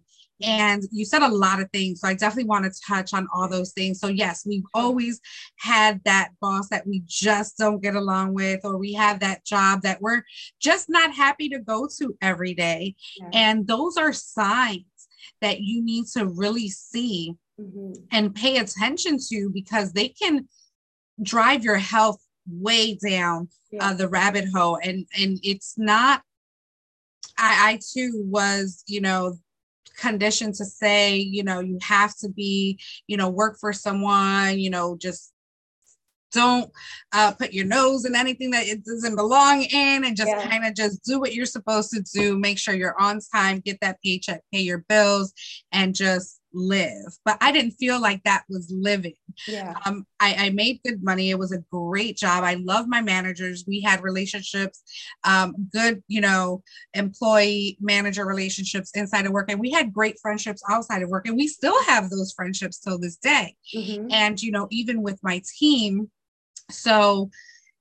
and 0.41 0.84
you 0.91 1.06
said 1.06 1.21
a 1.21 1.28
lot 1.28 1.62
of 1.62 1.69
things 1.71 2.02
so 2.02 2.08
i 2.08 2.13
definitely 2.13 2.48
want 2.48 2.65
to 2.65 2.82
touch 2.86 3.13
on 3.13 3.28
all 3.34 3.48
those 3.48 3.71
things 3.71 4.00
so 4.00 4.08
yes 4.08 4.45
we've 4.45 4.65
always 4.74 5.21
had 5.60 6.02
that 6.04 6.30
boss 6.41 6.67
that 6.69 6.86
we 6.86 7.02
just 7.06 7.58
don't 7.58 7.82
get 7.82 7.95
along 7.95 8.34
with 8.34 8.60
or 8.63 8.78
we 8.78 8.93
have 8.93 9.19
that 9.19 9.45
job 9.45 9.82
that 9.82 10.02
we're 10.02 10.24
just 10.60 10.89
not 10.89 11.13
happy 11.13 11.48
to 11.48 11.60
go 11.60 11.88
to 11.88 12.15
every 12.21 12.54
day 12.54 12.93
yeah. 13.17 13.30
and 13.34 13.67
those 13.67 13.98
are 13.98 14.12
signs 14.12 14.84
that 15.41 15.62
you 15.62 15.84
need 15.84 16.06
to 16.06 16.26
really 16.28 16.69
see 16.69 17.34
mm-hmm. 17.60 17.93
and 18.12 18.36
pay 18.36 18.58
attention 18.58 19.17
to 19.30 19.50
because 19.54 19.93
they 19.93 20.10
can 20.10 20.48
drive 21.21 21.63
your 21.63 21.78
health 21.78 22.21
way 22.48 22.95
down 22.95 23.48
yeah. 23.71 23.89
uh, 23.89 23.93
the 23.93 24.08
rabbit 24.08 24.45
hole 24.54 24.78
and 24.84 25.06
and 25.17 25.39
it's 25.43 25.76
not 25.78 26.21
I, 27.38 27.71
I 27.71 27.80
too 27.93 28.24
was 28.26 28.84
you 28.88 29.02
know 29.02 29.38
conditioned 29.97 30.53
to 30.55 30.65
say 30.65 31.17
you 31.17 31.43
know 31.43 31.60
you 31.60 31.77
have 31.81 32.15
to 32.17 32.29
be 32.29 32.79
you 33.08 33.17
know 33.17 33.29
work 33.29 33.58
for 33.60 33.73
someone 33.73 34.60
you 34.60 34.69
know 34.69 34.97
just 34.99 35.31
don't 36.31 36.69
uh, 37.13 37.31
put 37.31 37.53
your 37.53 37.65
nose 37.65 38.03
in 38.03 38.13
anything 38.13 38.51
that 38.51 38.67
it 38.67 38.84
doesn't 38.84 39.15
belong 39.15 39.63
in 39.63 40.03
and 40.03 40.17
just 40.17 40.29
yeah. 40.29 40.45
kind 40.47 40.65
of 40.65 40.75
just 40.75 41.01
do 41.03 41.17
what 41.19 41.34
you're 41.34 41.45
supposed 41.45 41.89
to 41.91 42.01
do 42.13 42.38
make 42.38 42.60
sure 42.60 42.75
you're 42.75 42.99
on 42.99 43.19
time 43.34 43.60
get 43.60 43.79
that 43.79 43.97
paycheck 44.03 44.41
pay 44.53 44.60
your 44.60 44.84
bills 44.89 45.34
and 45.71 45.95
just 45.95 46.41
live 46.55 47.17
but 47.25 47.37
i 47.41 47.51
didn't 47.51 47.71
feel 47.71 48.01
like 48.01 48.23
that 48.23 48.43
was 48.49 48.71
living. 48.71 49.13
Yeah. 49.47 49.73
Um 49.85 50.05
I, 50.19 50.45
I 50.45 50.49
made 50.51 50.79
good 50.85 51.03
money. 51.03 51.29
It 51.29 51.37
was 51.37 51.51
a 51.51 51.63
great 51.69 52.15
job. 52.15 52.43
I 52.43 52.53
love 52.55 52.87
my 52.87 53.01
managers. 53.01 53.65
We 53.67 53.81
had 53.81 54.01
relationships 54.01 54.81
um 55.23 55.53
good 55.71 56.01
you 56.07 56.21
know 56.21 56.63
employee 56.93 57.77
manager 57.81 58.25
relationships 58.25 58.91
inside 58.95 59.25
of 59.25 59.33
work 59.33 59.51
and 59.51 59.59
we 59.59 59.71
had 59.71 59.93
great 59.93 60.17
friendships 60.21 60.63
outside 60.69 61.01
of 61.01 61.09
work 61.09 61.27
and 61.27 61.35
we 61.35 61.47
still 61.47 61.83
have 61.83 62.09
those 62.09 62.33
friendships 62.33 62.79
till 62.79 62.97
this 62.97 63.17
day. 63.17 63.55
Mm-hmm. 63.75 64.07
and 64.11 64.41
you 64.41 64.51
know 64.51 64.67
even 64.71 65.01
with 65.01 65.19
my 65.21 65.41
team 65.59 66.09
so 66.71 67.29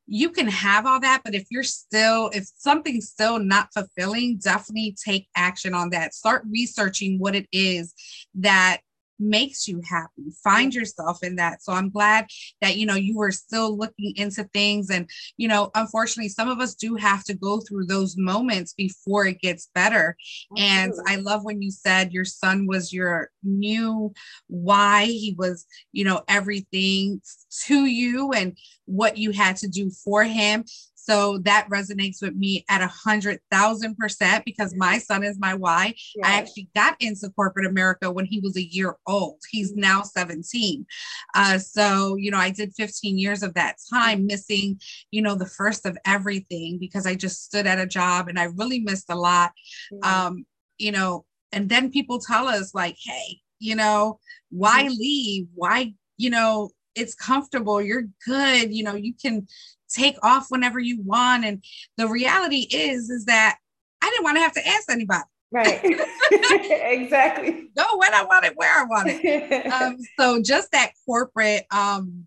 you 0.06 0.30
can 0.30 0.48
have 0.48 0.86
all 0.86 1.00
that, 1.00 1.22
but 1.24 1.34
if 1.34 1.46
you're 1.50 1.62
still, 1.62 2.30
if 2.34 2.50
something's 2.56 3.08
still 3.08 3.38
not 3.38 3.68
fulfilling, 3.72 4.36
definitely 4.36 4.96
take 5.02 5.28
action 5.36 5.74
on 5.74 5.90
that. 5.90 6.14
Start 6.14 6.44
researching 6.50 7.18
what 7.18 7.34
it 7.34 7.46
is 7.52 7.94
that 8.34 8.80
makes 9.18 9.68
you 9.68 9.80
happy. 9.88 10.30
Find 10.42 10.74
yourself 10.74 11.22
in 11.22 11.36
that. 11.36 11.62
So 11.62 11.72
i'm 11.72 11.90
glad 11.90 12.26
that 12.60 12.76
you 12.76 12.86
know 12.86 12.94
you 12.94 13.16
were 13.16 13.32
still 13.32 13.76
looking 13.76 14.14
into 14.16 14.44
things. 14.44 14.90
And 14.90 15.08
you 15.36 15.48
know 15.48 15.70
unfortunately 15.74 16.28
some 16.28 16.48
of 16.48 16.60
us 16.60 16.74
do 16.74 16.96
have 16.96 17.24
to 17.24 17.34
go 17.34 17.60
through 17.60 17.86
those 17.86 18.16
moments 18.16 18.72
before 18.72 19.26
it 19.26 19.40
gets 19.40 19.70
better. 19.74 20.16
Absolutely. 20.56 20.74
and 20.76 20.92
i 21.08 21.16
love 21.16 21.44
when 21.44 21.62
you 21.62 21.70
said 21.70 22.12
your 22.12 22.24
son 22.24 22.66
was 22.66 22.92
your 22.92 23.30
new 23.42 24.12
why 24.48 25.04
he 25.04 25.34
was 25.38 25.66
you 25.92 26.04
know 26.04 26.22
everything 26.28 27.20
to 27.66 27.86
you 27.86 28.32
and 28.32 28.56
what 28.86 29.16
you 29.16 29.30
had 29.30 29.56
to 29.56 29.68
do 29.68 29.90
for 29.90 30.24
him 30.24 30.64
so 31.04 31.36
that 31.44 31.68
resonates 31.70 32.22
with 32.22 32.34
me 32.34 32.64
at 32.70 32.80
a 32.80 32.86
hundred 32.86 33.38
thousand 33.50 33.94
percent 33.98 34.42
because 34.46 34.74
my 34.74 34.96
son 34.96 35.22
is 35.22 35.38
my 35.38 35.52
why. 35.52 35.94
Yes. 36.16 36.24
I 36.24 36.38
actually 36.38 36.70
got 36.74 36.96
into 36.98 37.28
corporate 37.36 37.66
America 37.66 38.10
when 38.10 38.24
he 38.24 38.40
was 38.40 38.56
a 38.56 38.64
year 38.64 38.96
old. 39.06 39.38
He's 39.50 39.72
mm-hmm. 39.72 39.82
now 39.82 40.02
17. 40.02 40.86
Uh, 41.34 41.58
so, 41.58 42.16
you 42.16 42.30
know, 42.30 42.38
I 42.38 42.48
did 42.48 42.72
15 42.74 43.18
years 43.18 43.42
of 43.42 43.52
that 43.52 43.76
time 43.92 44.26
missing, 44.26 44.80
you 45.10 45.20
know, 45.20 45.34
the 45.34 45.44
first 45.44 45.84
of 45.84 45.98
everything 46.06 46.78
because 46.78 47.06
I 47.06 47.16
just 47.16 47.44
stood 47.44 47.66
at 47.66 47.78
a 47.78 47.86
job 47.86 48.28
and 48.28 48.38
I 48.38 48.44
really 48.44 48.80
missed 48.80 49.10
a 49.10 49.14
lot. 49.14 49.52
Mm-hmm. 49.92 50.10
Um, 50.10 50.46
you 50.78 50.90
know, 50.90 51.26
and 51.52 51.68
then 51.68 51.90
people 51.90 52.18
tell 52.18 52.48
us 52.48 52.74
like, 52.74 52.96
hey, 53.04 53.40
you 53.58 53.76
know, 53.76 54.20
why 54.48 54.84
mm-hmm. 54.84 54.94
leave? 54.98 55.46
Why, 55.54 55.92
you 56.16 56.30
know, 56.30 56.70
it's 56.94 57.16
comfortable 57.16 57.82
you're 57.82 58.04
good 58.24 58.72
you 58.72 58.84
know 58.84 58.94
you 58.94 59.12
can 59.20 59.44
take 59.88 60.16
off 60.22 60.46
whenever 60.48 60.78
you 60.78 61.00
want. 61.02 61.44
And 61.44 61.64
the 61.96 62.08
reality 62.08 62.66
is, 62.70 63.10
is 63.10 63.26
that 63.26 63.58
I 64.02 64.10
didn't 64.10 64.24
want 64.24 64.36
to 64.36 64.42
have 64.42 64.52
to 64.52 64.66
ask 64.66 64.90
anybody. 64.90 65.24
Right. 65.50 65.80
exactly. 66.32 67.70
Go 67.76 67.96
when 67.96 68.12
I 68.12 68.24
want 68.24 68.44
it, 68.44 68.56
where 68.56 68.72
I 68.72 68.84
want 68.84 69.08
it. 69.08 69.66
um, 69.72 69.98
so 70.18 70.42
just 70.42 70.72
that 70.72 70.92
corporate 71.06 71.64
um, 71.70 72.26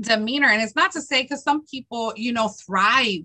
demeanor. 0.00 0.48
And 0.48 0.62
it's 0.62 0.76
not 0.76 0.92
to 0.92 1.00
say 1.00 1.22
because 1.22 1.42
some 1.42 1.64
people, 1.66 2.12
you 2.16 2.32
know, 2.32 2.48
thrive 2.48 3.22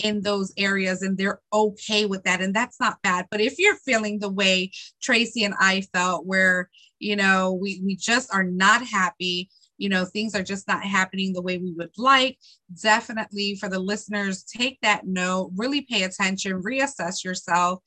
in 0.00 0.20
those 0.22 0.52
areas 0.56 1.02
and 1.02 1.16
they're 1.16 1.40
okay 1.52 2.06
with 2.06 2.22
that 2.24 2.40
and 2.40 2.54
that's 2.54 2.78
not 2.78 3.00
bad 3.02 3.26
but 3.30 3.40
if 3.40 3.58
you're 3.58 3.76
feeling 3.76 4.18
the 4.18 4.28
way 4.28 4.70
tracie 5.00 5.44
and 5.44 5.54
i 5.58 5.80
felt 5.94 6.26
where 6.26 6.68
you 6.98 7.16
know 7.16 7.52
we 7.54 7.80
we 7.84 7.96
just 7.96 8.32
are 8.32 8.44
not 8.44 8.84
happy 8.84 9.48
you 9.78 9.88
know 9.88 10.04
things 10.04 10.34
are 10.34 10.42
just 10.42 10.68
not 10.68 10.82
happening 10.82 11.32
the 11.32 11.42
way 11.42 11.56
we 11.58 11.72
would 11.72 11.90
like 11.96 12.38
definitely 12.82 13.54
for 13.54 13.68
the 13.68 13.78
listeners 13.78 14.44
take 14.44 14.78
that 14.82 15.06
note 15.06 15.50
really 15.56 15.82
pay 15.82 16.02
attention 16.02 16.62
reassess 16.62 17.24
yourself. 17.24 17.82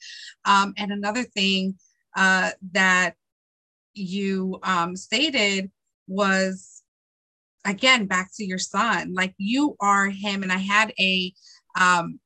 Um, 0.45 0.73
and 0.77 0.91
another 0.91 1.23
thing 1.23 1.75
uh, 2.15 2.51
that 2.71 3.15
you 3.93 4.59
um, 4.63 4.95
stated 4.95 5.69
was 6.07 6.83
again 7.65 8.05
back 8.05 8.31
to 8.35 8.43
your 8.43 8.57
son 8.57 9.13
like 9.13 9.33
you 9.37 9.75
are 9.79 10.09
him 10.09 10.41
and 10.41 10.51
i 10.51 10.57
had 10.57 10.91
a 10.99 11.31
um, 11.79 12.19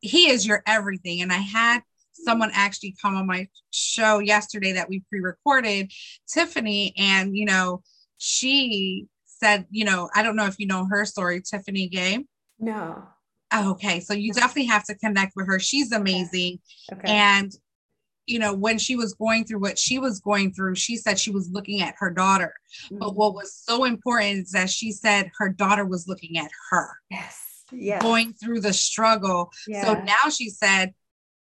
he 0.00 0.28
is 0.28 0.46
your 0.46 0.62
everything 0.66 1.22
and 1.22 1.32
i 1.32 1.38
had 1.38 1.80
someone 2.12 2.50
actually 2.52 2.94
come 3.00 3.16
on 3.16 3.26
my 3.26 3.48
show 3.70 4.18
yesterday 4.18 4.72
that 4.72 4.88
we 4.88 5.02
pre-recorded 5.08 5.90
tiffany 6.28 6.92
and 6.98 7.34
you 7.36 7.46
know 7.46 7.82
she 8.24 9.08
said, 9.24 9.66
you 9.70 9.84
know, 9.84 10.08
I 10.14 10.22
don't 10.22 10.36
know 10.36 10.46
if 10.46 10.60
you 10.60 10.66
know 10.68 10.86
her 10.88 11.04
story, 11.04 11.42
Tiffany 11.42 11.88
Gay. 11.88 12.24
No. 12.60 13.02
Oh, 13.52 13.72
okay. 13.72 13.98
So 13.98 14.14
you 14.14 14.32
definitely 14.32 14.66
have 14.66 14.84
to 14.84 14.94
connect 14.94 15.32
with 15.34 15.48
her. 15.48 15.58
She's 15.58 15.90
amazing. 15.90 16.60
Okay. 16.92 17.12
And, 17.12 17.52
you 18.26 18.38
know, 18.38 18.54
when 18.54 18.78
she 18.78 18.94
was 18.94 19.14
going 19.14 19.44
through 19.44 19.58
what 19.58 19.76
she 19.76 19.98
was 19.98 20.20
going 20.20 20.54
through, 20.54 20.76
she 20.76 20.96
said 20.96 21.18
she 21.18 21.32
was 21.32 21.50
looking 21.50 21.82
at 21.82 21.96
her 21.98 22.10
daughter. 22.10 22.54
Mm-hmm. 22.84 22.98
But 22.98 23.16
what 23.16 23.34
was 23.34 23.52
so 23.52 23.82
important 23.82 24.44
is 24.44 24.50
that 24.52 24.70
she 24.70 24.92
said 24.92 25.32
her 25.38 25.48
daughter 25.48 25.84
was 25.84 26.06
looking 26.06 26.38
at 26.38 26.50
her. 26.70 26.90
Yes. 27.10 27.64
Yes. 27.72 28.02
Going 28.02 28.34
through 28.34 28.60
the 28.60 28.72
struggle. 28.72 29.50
Yeah. 29.66 29.84
So 29.84 29.94
now 29.94 30.30
she 30.30 30.48
said, 30.48 30.94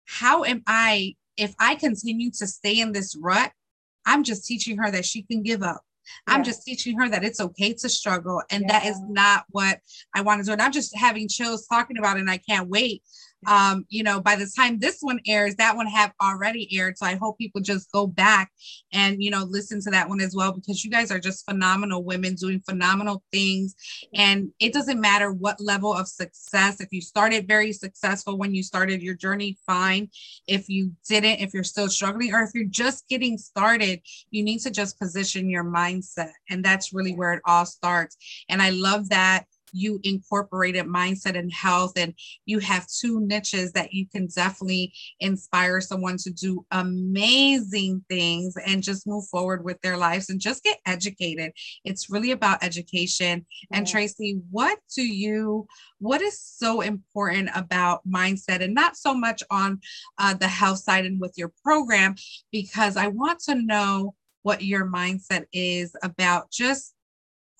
How 0.04 0.44
am 0.44 0.62
I, 0.68 1.16
if 1.36 1.56
I 1.58 1.74
continue 1.74 2.30
to 2.38 2.46
stay 2.46 2.78
in 2.78 2.92
this 2.92 3.16
rut, 3.16 3.50
I'm 4.06 4.22
just 4.22 4.46
teaching 4.46 4.76
her 4.78 4.92
that 4.92 5.04
she 5.04 5.22
can 5.22 5.42
give 5.42 5.64
up. 5.64 5.82
I'm 6.26 6.44
just 6.44 6.64
teaching 6.64 6.98
her 6.98 7.08
that 7.08 7.24
it's 7.24 7.40
okay 7.40 7.72
to 7.74 7.88
struggle. 7.88 8.42
And 8.50 8.62
yeah. 8.62 8.80
that 8.80 8.86
is 8.86 9.00
not 9.08 9.44
what 9.50 9.80
I 10.14 10.22
want 10.22 10.40
to 10.40 10.46
do. 10.46 10.52
And 10.52 10.62
I'm 10.62 10.72
just 10.72 10.96
having 10.96 11.28
chills 11.28 11.66
talking 11.66 11.98
about 11.98 12.16
it. 12.16 12.20
And 12.20 12.30
I 12.30 12.38
can't 12.38 12.68
wait 12.68 13.02
um, 13.46 13.84
you 13.88 14.02
know, 14.02 14.20
by 14.20 14.36
the 14.36 14.50
time 14.56 14.78
this 14.78 14.98
one 15.00 15.20
airs, 15.26 15.54
that 15.56 15.76
one 15.76 15.86
have 15.86 16.12
already 16.22 16.68
aired. 16.76 16.98
So 16.98 17.06
I 17.06 17.16
hope 17.16 17.38
people 17.38 17.60
just 17.60 17.90
go 17.92 18.06
back 18.06 18.50
and, 18.92 19.22
you 19.22 19.30
know, 19.30 19.44
listen 19.44 19.80
to 19.82 19.90
that 19.90 20.08
one 20.08 20.20
as 20.20 20.34
well, 20.34 20.52
because 20.52 20.84
you 20.84 20.90
guys 20.90 21.10
are 21.10 21.18
just 21.18 21.44
phenomenal 21.44 22.04
women 22.04 22.34
doing 22.34 22.60
phenomenal 22.60 23.22
things. 23.32 23.74
And 24.14 24.50
it 24.58 24.72
doesn't 24.72 25.00
matter 25.00 25.32
what 25.32 25.60
level 25.60 25.92
of 25.92 26.08
success. 26.08 26.80
If 26.80 26.88
you 26.92 27.00
started 27.00 27.48
very 27.48 27.72
successful 27.72 28.38
when 28.38 28.54
you 28.54 28.62
started 28.62 29.02
your 29.02 29.14
journey, 29.14 29.58
fine. 29.66 30.08
If 30.46 30.68
you 30.68 30.92
didn't, 31.08 31.40
if 31.40 31.52
you're 31.54 31.64
still 31.64 31.88
struggling, 31.88 32.34
or 32.34 32.42
if 32.42 32.50
you're 32.54 32.64
just 32.64 33.08
getting 33.08 33.38
started, 33.38 34.00
you 34.30 34.42
need 34.42 34.60
to 34.60 34.70
just 34.70 34.98
position 34.98 35.50
your 35.50 35.64
mindset. 35.64 36.32
And 36.48 36.64
that's 36.64 36.92
really 36.92 37.14
where 37.14 37.32
it 37.32 37.42
all 37.44 37.66
starts. 37.66 38.16
And 38.48 38.62
I 38.62 38.70
love 38.70 39.08
that 39.08 39.46
you 39.72 40.00
incorporated 40.02 40.86
mindset 40.86 41.38
and 41.38 41.52
health 41.52 41.92
and 41.96 42.14
you 42.46 42.58
have 42.58 42.86
two 42.86 43.20
niches 43.26 43.72
that 43.72 43.92
you 43.92 44.06
can 44.06 44.28
definitely 44.34 44.92
inspire 45.20 45.80
someone 45.80 46.16
to 46.18 46.30
do 46.30 46.64
amazing 46.70 48.04
things 48.08 48.54
and 48.66 48.82
just 48.82 49.06
move 49.06 49.26
forward 49.28 49.64
with 49.64 49.80
their 49.82 49.96
lives 49.96 50.30
and 50.30 50.40
just 50.40 50.62
get 50.62 50.78
educated. 50.86 51.52
It's 51.84 52.10
really 52.10 52.30
about 52.30 52.62
education. 52.62 53.46
And 53.72 53.86
tracie 53.86 54.40
what 54.50 54.78
do 54.94 55.02
you 55.02 55.66
what 55.98 56.20
is 56.20 56.40
so 56.40 56.80
important 56.80 57.48
about 57.54 58.00
mindset? 58.08 58.60
And 58.60 58.74
not 58.74 58.96
so 58.96 59.14
much 59.14 59.42
on 59.50 59.80
uh, 60.18 60.34
the 60.34 60.48
health 60.48 60.78
side 60.78 61.06
and 61.06 61.20
with 61.20 61.34
your 61.36 61.52
program 61.62 62.14
because 62.50 62.96
i 62.96 63.08
want 63.08 63.40
to 63.40 63.54
know 63.54 64.14
what 64.42 64.62
your 64.62 64.86
mindset 64.86 65.44
is 65.52 65.94
about 66.02 66.50
just 66.50 66.94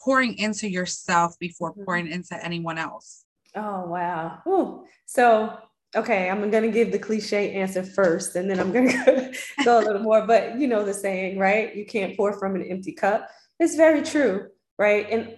pouring 0.03 0.37
into 0.39 0.69
yourself 0.69 1.39
before 1.39 1.73
mm-hmm. 1.73 1.85
pouring 1.85 2.09
into 2.09 2.43
anyone 2.45 2.79
else. 2.79 3.25
Oh, 3.55 3.87
wow. 3.87 4.39
Ooh. 4.47 4.85
So, 5.07 5.57
okay, 5.95 6.31
I'm 6.31 6.51
going 6.51 6.65
to 6.65 6.71
give 6.71 6.91
the 6.91 6.99
cliche 6.99 7.53
answer 7.53 7.83
first, 7.83 8.35
and 8.37 8.51
then 8.51 8.59
I'm 8.59 8.73
going 8.73 8.89
to 9.05 9.35
go 9.65 9.79
a 9.79 9.85
little 9.85 10.03
more. 10.03 10.27
But 10.27 10.59
you 10.59 10.67
know 10.67 10.85
the 10.85 10.95
saying, 10.95 11.39
right? 11.39 11.75
You 11.75 11.85
can't 11.85 12.17
pour 12.17 12.39
from 12.39 12.55
an 12.57 12.63
empty 12.63 12.93
cup. 12.93 13.29
It's 13.61 13.77
very 13.77 14.03
true, 14.03 14.49
right? 14.79 15.07
And 15.11 15.37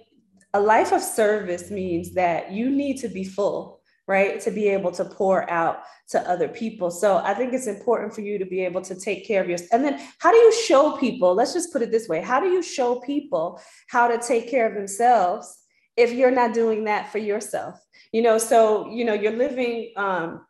a 0.55 0.61
life 0.61 0.93
of 0.93 1.03
service 1.03 1.71
means 1.71 2.15
that 2.15 2.53
you 2.53 2.71
need 2.71 2.99
to 2.99 3.09
be 3.09 3.25
full 3.25 3.74
right? 4.07 4.41
To 4.41 4.51
be 4.51 4.69
able 4.69 4.93
to 4.93 5.05
pour 5.05 5.49
out 5.51 5.83
to 6.11 6.21
other 6.29 6.49
people. 6.49 6.91
So 6.91 7.17
I 7.19 7.33
think 7.35 7.55
it's 7.55 7.67
important 7.67 8.15
for 8.15 8.21
you 8.21 8.39
to 8.39 8.45
be 8.45 8.65
able 8.65 8.83
to 8.83 8.95
take 8.95 9.27
care 9.27 9.43
of 9.43 9.49
yourself. 9.49 9.71
And 9.73 9.85
then 9.85 10.01
how 10.19 10.31
do 10.31 10.37
you 10.37 10.53
show 10.53 10.97
people, 10.97 11.35
let's 11.35 11.55
just 11.55 11.73
put 11.73 11.83
it 11.83 11.91
this 11.91 12.09
way, 12.09 12.21
how 12.21 12.41
do 12.41 12.49
you 12.49 12.63
show 12.63 13.01
people 13.01 13.61
how 13.89 14.09
to 14.09 14.19
take 14.19 14.51
care 14.51 14.69
of 14.69 14.75
themselves 14.75 15.57
if 15.97 16.13
you're 16.13 16.31
not 16.31 16.53
doing 16.53 16.85
that 16.85 17.11
for 17.11 17.19
yourself? 17.19 17.81
You 18.13 18.23
know, 18.23 18.39
so, 18.39 18.91
you 18.91 19.05
know, 19.05 19.15
you're 19.15 19.33
living 19.33 19.93
um, 19.97 20.45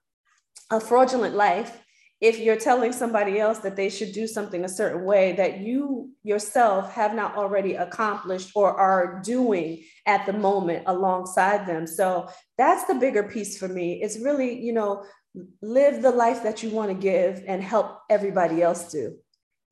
a 0.71 0.81
fraudulent 0.81 1.35
life 1.37 1.84
if 2.25 2.39
you're 2.39 2.57
telling 2.57 2.91
somebody 2.91 3.39
else 3.39 3.59
that 3.59 3.77
they 3.77 3.91
should 3.91 4.13
do 4.13 4.27
something 4.27 4.65
a 4.65 4.69
certain 4.69 5.05
way 5.05 5.33
that 5.33 5.59
you 5.59 6.09
yourself 6.23 6.91
have 6.91 7.15
not 7.15 7.37
already 7.37 7.75
accomplished 7.75 8.51
or 8.55 8.73
are 8.73 9.21
doing 9.23 9.85
at 10.07 10.25
the 10.25 10.33
moment 10.33 10.85
alongside 10.87 11.67
them. 11.67 11.87
So 11.87 12.31
that's 12.57 12.87
the 12.87 12.95
bigger 12.95 13.25
piece 13.25 13.59
for 13.59 13.69
me. 13.69 14.01
It's 14.03 14.19
really 14.19 14.59
you 14.59 14.73
know 14.73 15.05
live 15.61 16.01
the 16.01 16.11
life 16.11 16.43
that 16.45 16.63
you 16.63 16.71
want 16.71 16.89
to 16.89 16.95
give 16.95 17.45
and 17.47 17.63
help 17.63 17.99
everybody 18.09 18.63
else 18.63 18.91
do. 18.91 19.19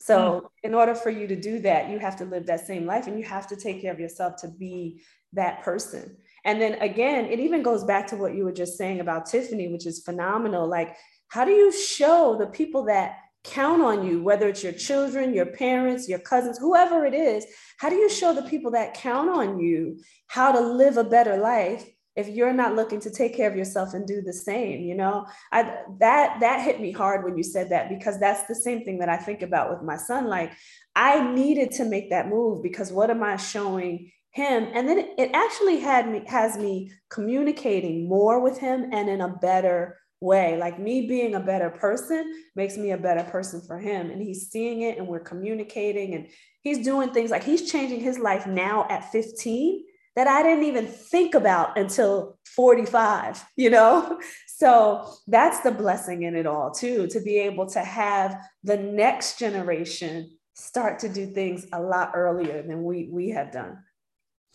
So 0.00 0.18
mm. 0.18 0.48
in 0.62 0.74
order 0.74 0.94
for 0.94 1.08
you 1.08 1.26
to 1.28 1.36
do 1.40 1.58
that 1.60 1.88
you 1.88 1.98
have 2.00 2.16
to 2.16 2.26
live 2.26 2.44
that 2.46 2.66
same 2.66 2.84
life 2.84 3.06
and 3.06 3.18
you 3.18 3.24
have 3.24 3.46
to 3.46 3.56
take 3.56 3.80
care 3.80 3.92
of 3.92 4.00
yourself 4.00 4.36
to 4.42 4.48
be 4.48 5.00
that 5.32 5.62
person. 5.62 6.18
And 6.44 6.60
then 6.60 6.74
again 6.82 7.24
it 7.24 7.40
even 7.40 7.62
goes 7.62 7.82
back 7.82 8.08
to 8.08 8.16
what 8.16 8.34
you 8.34 8.44
were 8.44 8.52
just 8.62 8.76
saying 8.76 9.00
about 9.00 9.24
tiffany 9.24 9.72
which 9.72 9.86
is 9.86 10.04
phenomenal. 10.04 10.68
Like 10.68 10.98
how 11.32 11.46
do 11.46 11.50
you 11.50 11.72
show 11.72 12.36
the 12.38 12.46
people 12.46 12.84
that 12.84 13.16
count 13.42 13.80
on 13.80 14.06
you, 14.06 14.22
whether 14.22 14.48
it's 14.48 14.62
your 14.62 14.74
children, 14.74 15.32
your 15.32 15.46
parents, 15.46 16.06
your 16.06 16.18
cousins, 16.18 16.58
whoever 16.58 17.06
it 17.06 17.14
is, 17.14 17.46
how 17.78 17.88
do 17.88 17.96
you 17.96 18.10
show 18.10 18.34
the 18.34 18.42
people 18.42 18.70
that 18.72 18.92
count 18.92 19.30
on 19.30 19.58
you 19.58 19.98
how 20.26 20.52
to 20.52 20.60
live 20.60 20.98
a 20.98 21.04
better 21.04 21.38
life 21.38 21.88
if 22.16 22.28
you're 22.28 22.52
not 22.52 22.74
looking 22.74 23.00
to 23.00 23.10
take 23.10 23.34
care 23.34 23.50
of 23.50 23.56
yourself 23.56 23.94
and 23.94 24.06
do 24.06 24.20
the 24.20 24.32
same 24.32 24.82
you 24.82 24.94
know? 24.94 25.26
I 25.50 25.62
that 26.00 26.40
that 26.40 26.60
hit 26.60 26.82
me 26.82 26.92
hard 26.92 27.24
when 27.24 27.38
you 27.38 27.42
said 27.42 27.70
that 27.70 27.88
because 27.88 28.20
that's 28.20 28.46
the 28.46 28.54
same 28.54 28.84
thing 28.84 28.98
that 28.98 29.08
i 29.08 29.16
think 29.16 29.40
about 29.40 29.70
with 29.70 29.80
my 29.80 29.96
son 29.96 30.26
like 30.26 30.52
i 30.94 31.32
needed 31.32 31.70
to 31.72 31.86
make 31.86 32.10
that 32.10 32.28
move 32.28 32.62
because 32.62 32.92
what 32.92 33.08
am 33.08 33.22
i 33.22 33.36
showing 33.36 34.10
him? 34.32 34.68
And 34.72 34.88
then 34.88 35.10
it 35.18 35.30
actually 35.34 35.78
had 35.78 36.10
me 36.10 36.22
has 36.26 36.56
me 36.56 36.90
communicating 37.10 38.08
more 38.08 38.40
with 38.40 38.58
him 38.58 38.88
and 38.92 39.08
in 39.08 39.20
a 39.20 39.28
better 39.28 39.98
way. 40.22 40.56
Like 40.56 40.78
me 40.78 41.06
being 41.06 41.34
a 41.34 41.40
better 41.40 41.68
person 41.68 42.32
makes 42.56 42.76
me 42.76 42.92
a 42.92 42.98
better 42.98 43.24
person 43.24 43.60
for 43.60 43.78
him. 43.78 44.10
And 44.10 44.22
he's 44.22 44.50
seeing 44.50 44.82
it 44.82 44.96
and 44.96 45.06
we're 45.06 45.20
communicating 45.20 46.14
and 46.14 46.28
he's 46.62 46.84
doing 46.84 47.10
things 47.10 47.30
like 47.30 47.44
he's 47.44 47.70
changing 47.70 48.00
his 48.00 48.18
life 48.18 48.46
now 48.46 48.86
at 48.88 49.10
15 49.10 49.84
that 50.14 50.28
I 50.28 50.42
didn't 50.42 50.64
even 50.64 50.86
think 50.86 51.34
about 51.34 51.78
until 51.78 52.38
45, 52.54 53.44
you 53.56 53.70
know? 53.70 54.20
So 54.62 55.12
that's 55.26 55.58
the 55.62 55.72
blessing 55.72 56.22
in 56.22 56.36
it 56.36 56.46
all, 56.46 56.70
too, 56.70 57.08
to 57.08 57.20
be 57.20 57.38
able 57.38 57.66
to 57.70 57.80
have 57.80 58.36
the 58.62 58.76
next 58.76 59.36
generation 59.36 60.38
start 60.54 61.00
to 61.00 61.08
do 61.08 61.26
things 61.26 61.66
a 61.72 61.80
lot 61.80 62.12
earlier 62.14 62.62
than 62.62 62.84
we, 62.84 63.08
we 63.10 63.30
have 63.30 63.50
done. 63.50 63.78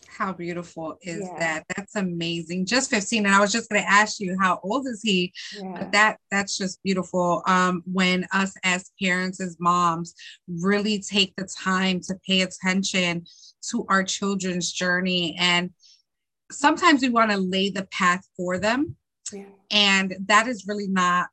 How 0.08 0.32
beautiful 0.32 0.96
is 1.02 1.20
yeah. 1.20 1.38
that? 1.38 1.64
That's 1.76 1.94
amazing. 1.96 2.66
Just 2.66 2.90
15. 2.90 3.26
And 3.26 3.34
I 3.34 3.40
was 3.40 3.52
just 3.52 3.68
going 3.68 3.82
to 3.82 3.88
ask 3.88 4.20
you, 4.20 4.36
how 4.40 4.58
old 4.62 4.86
is 4.86 5.02
he? 5.02 5.32
Yeah. 5.56 5.74
But 5.78 5.92
that 5.92 6.18
that's 6.30 6.56
just 6.56 6.82
beautiful. 6.82 7.42
Um, 7.46 7.82
when 7.84 8.26
us 8.32 8.54
as 8.64 8.90
parents, 9.00 9.40
as 9.40 9.58
moms, 9.60 10.14
really 10.48 11.00
take 11.00 11.34
the 11.36 11.44
time 11.46 12.00
to 12.02 12.18
pay 12.26 12.40
attention 12.40 13.26
to 13.70 13.86
our 13.88 14.02
children's 14.02 14.72
journey. 14.72 15.36
And 15.38 15.70
sometimes 16.50 17.02
we 17.02 17.10
want 17.10 17.30
to 17.30 17.36
lay 17.36 17.70
the 17.70 17.86
path 17.92 18.26
for 18.36 18.58
them. 18.58 18.96
Yeah. 19.32 19.44
And 19.70 20.16
that 20.26 20.48
is 20.48 20.66
really 20.66 20.88
not 20.88 21.28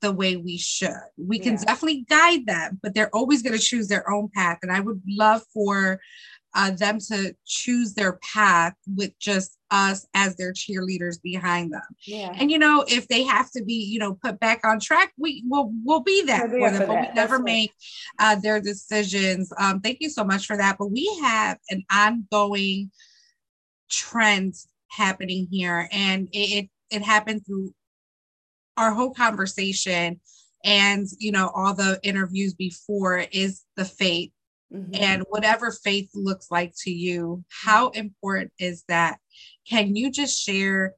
the 0.00 0.12
way 0.12 0.36
we 0.36 0.58
should. 0.58 0.90
We 1.16 1.38
can 1.38 1.54
yeah. 1.54 1.64
definitely 1.64 2.04
guide 2.08 2.46
them, 2.46 2.78
but 2.82 2.94
they're 2.94 3.14
always 3.14 3.42
going 3.42 3.58
to 3.58 3.64
choose 3.64 3.88
their 3.88 4.08
own 4.10 4.28
path. 4.34 4.58
And 4.62 4.70
I 4.70 4.80
would 4.80 5.02
love 5.08 5.42
for 5.52 6.00
uh, 6.58 6.72
them 6.72 6.98
to 6.98 7.32
choose 7.46 7.94
their 7.94 8.14
path 8.14 8.74
with 8.96 9.16
just 9.20 9.56
us 9.70 10.04
as 10.12 10.34
their 10.34 10.52
cheerleaders 10.52 11.22
behind 11.22 11.72
them. 11.72 11.84
Yeah. 12.04 12.34
And 12.36 12.50
you 12.50 12.58
know, 12.58 12.84
if 12.88 13.06
they 13.06 13.22
have 13.22 13.48
to 13.52 13.62
be, 13.62 13.74
you 13.74 14.00
know, 14.00 14.18
put 14.20 14.40
back 14.40 14.62
on 14.64 14.80
track, 14.80 15.12
we 15.16 15.44
will 15.46 15.70
we'll 15.84 16.00
be 16.00 16.24
that 16.24 16.50
for 16.50 16.70
them. 16.70 16.80
For 16.80 16.86
but 16.88 16.96
we 16.96 17.14
never 17.14 17.36
That's 17.36 17.44
make 17.44 17.72
uh, 18.18 18.34
their 18.34 18.60
decisions. 18.60 19.52
Um, 19.56 19.80
thank 19.80 19.98
you 20.00 20.10
so 20.10 20.24
much 20.24 20.46
for 20.46 20.56
that. 20.56 20.78
But 20.80 20.90
we 20.90 21.06
have 21.22 21.58
an 21.70 21.84
ongoing 21.92 22.90
trend 23.88 24.54
happening 24.88 25.46
here, 25.52 25.88
and 25.92 26.28
it 26.32 26.64
it, 26.64 26.70
it 26.90 27.02
happened 27.02 27.46
through 27.46 27.72
our 28.76 28.92
whole 28.92 29.14
conversation 29.14 30.20
and 30.64 31.06
you 31.18 31.30
know 31.30 31.52
all 31.54 31.72
the 31.72 32.00
interviews 32.02 32.54
before 32.54 33.18
is 33.30 33.62
the 33.76 33.84
faith 33.84 34.32
mm-hmm. 34.72 34.94
and 34.94 35.24
whatever 35.28 35.70
faith 35.70 36.10
looks 36.14 36.50
like 36.50 36.72
to 36.84 36.90
you 36.90 37.44
how 37.48 37.90
important 37.90 38.52
is 38.58 38.84
that? 38.88 39.18
Can 39.68 39.96
you 39.96 40.10
just 40.10 40.40
share 40.40 40.94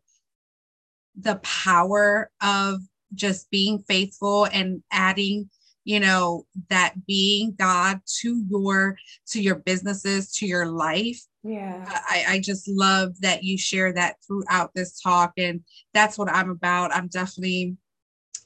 the 1.18 1.37
power 1.37 2.30
of 2.42 2.80
just 3.14 3.50
being 3.50 3.80
faithful 3.80 4.46
and 4.52 4.83
adding 4.92 5.50
you 5.85 5.98
know 5.98 6.46
that 6.68 6.94
being 7.06 7.54
god 7.59 8.00
to 8.20 8.44
your 8.48 8.96
to 9.26 9.42
your 9.42 9.56
businesses 9.56 10.33
to 10.33 10.46
your 10.46 10.66
life? 10.66 11.20
Yeah. 11.42 11.85
I 11.88 12.24
i 12.28 12.38
just 12.38 12.68
love 12.68 13.18
that 13.20 13.42
you 13.42 13.56
share 13.56 13.92
that 13.94 14.16
throughout 14.26 14.72
this 14.74 15.00
talk 15.00 15.33
and 15.37 15.62
that's 15.94 16.18
what 16.18 16.30
i'm 16.30 16.50
about. 16.50 16.94
I'm 16.94 17.09
definitely 17.09 17.76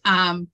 um 0.04 0.48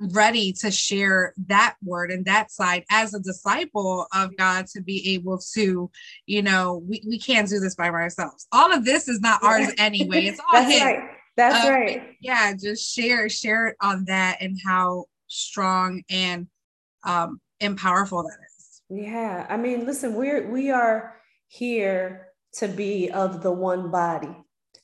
ready 0.00 0.52
to 0.54 0.70
share 0.70 1.34
that 1.46 1.76
word 1.84 2.10
and 2.10 2.24
that 2.24 2.50
side 2.50 2.84
as 2.90 3.14
a 3.14 3.20
disciple 3.20 4.06
of 4.14 4.36
God 4.36 4.66
to 4.68 4.80
be 4.80 5.14
able 5.14 5.38
to, 5.54 5.90
you 6.26 6.42
know, 6.42 6.82
we, 6.88 7.02
we 7.06 7.18
can't 7.18 7.48
do 7.48 7.60
this 7.60 7.74
by 7.74 7.88
ourselves. 7.88 8.46
All 8.50 8.72
of 8.72 8.84
this 8.84 9.08
is 9.08 9.20
not 9.20 9.42
ours 9.42 9.68
anyway. 9.78 10.24
It's 10.26 10.40
all 10.40 10.62
That's. 10.62 10.82
Right. 10.82 11.10
That's 11.36 11.64
uh, 11.64 11.70
right. 11.70 12.16
Yeah, 12.20 12.52
just 12.54 12.92
share 12.92 13.28
share 13.28 13.68
it 13.68 13.76
on 13.80 14.04
that 14.06 14.38
and 14.40 14.58
how 14.64 15.06
strong 15.28 16.02
and 16.10 16.48
um 17.04 17.40
and 17.60 17.78
powerful 17.78 18.22
that 18.22 18.38
is. 18.58 18.82
Yeah. 18.90 19.46
I 19.48 19.56
mean, 19.56 19.86
listen, 19.86 20.14
we're 20.14 20.50
we 20.50 20.70
are 20.70 21.16
here 21.48 22.28
to 22.54 22.68
be 22.68 23.10
of 23.10 23.42
the 23.42 23.52
one 23.52 23.90
body. 23.90 24.36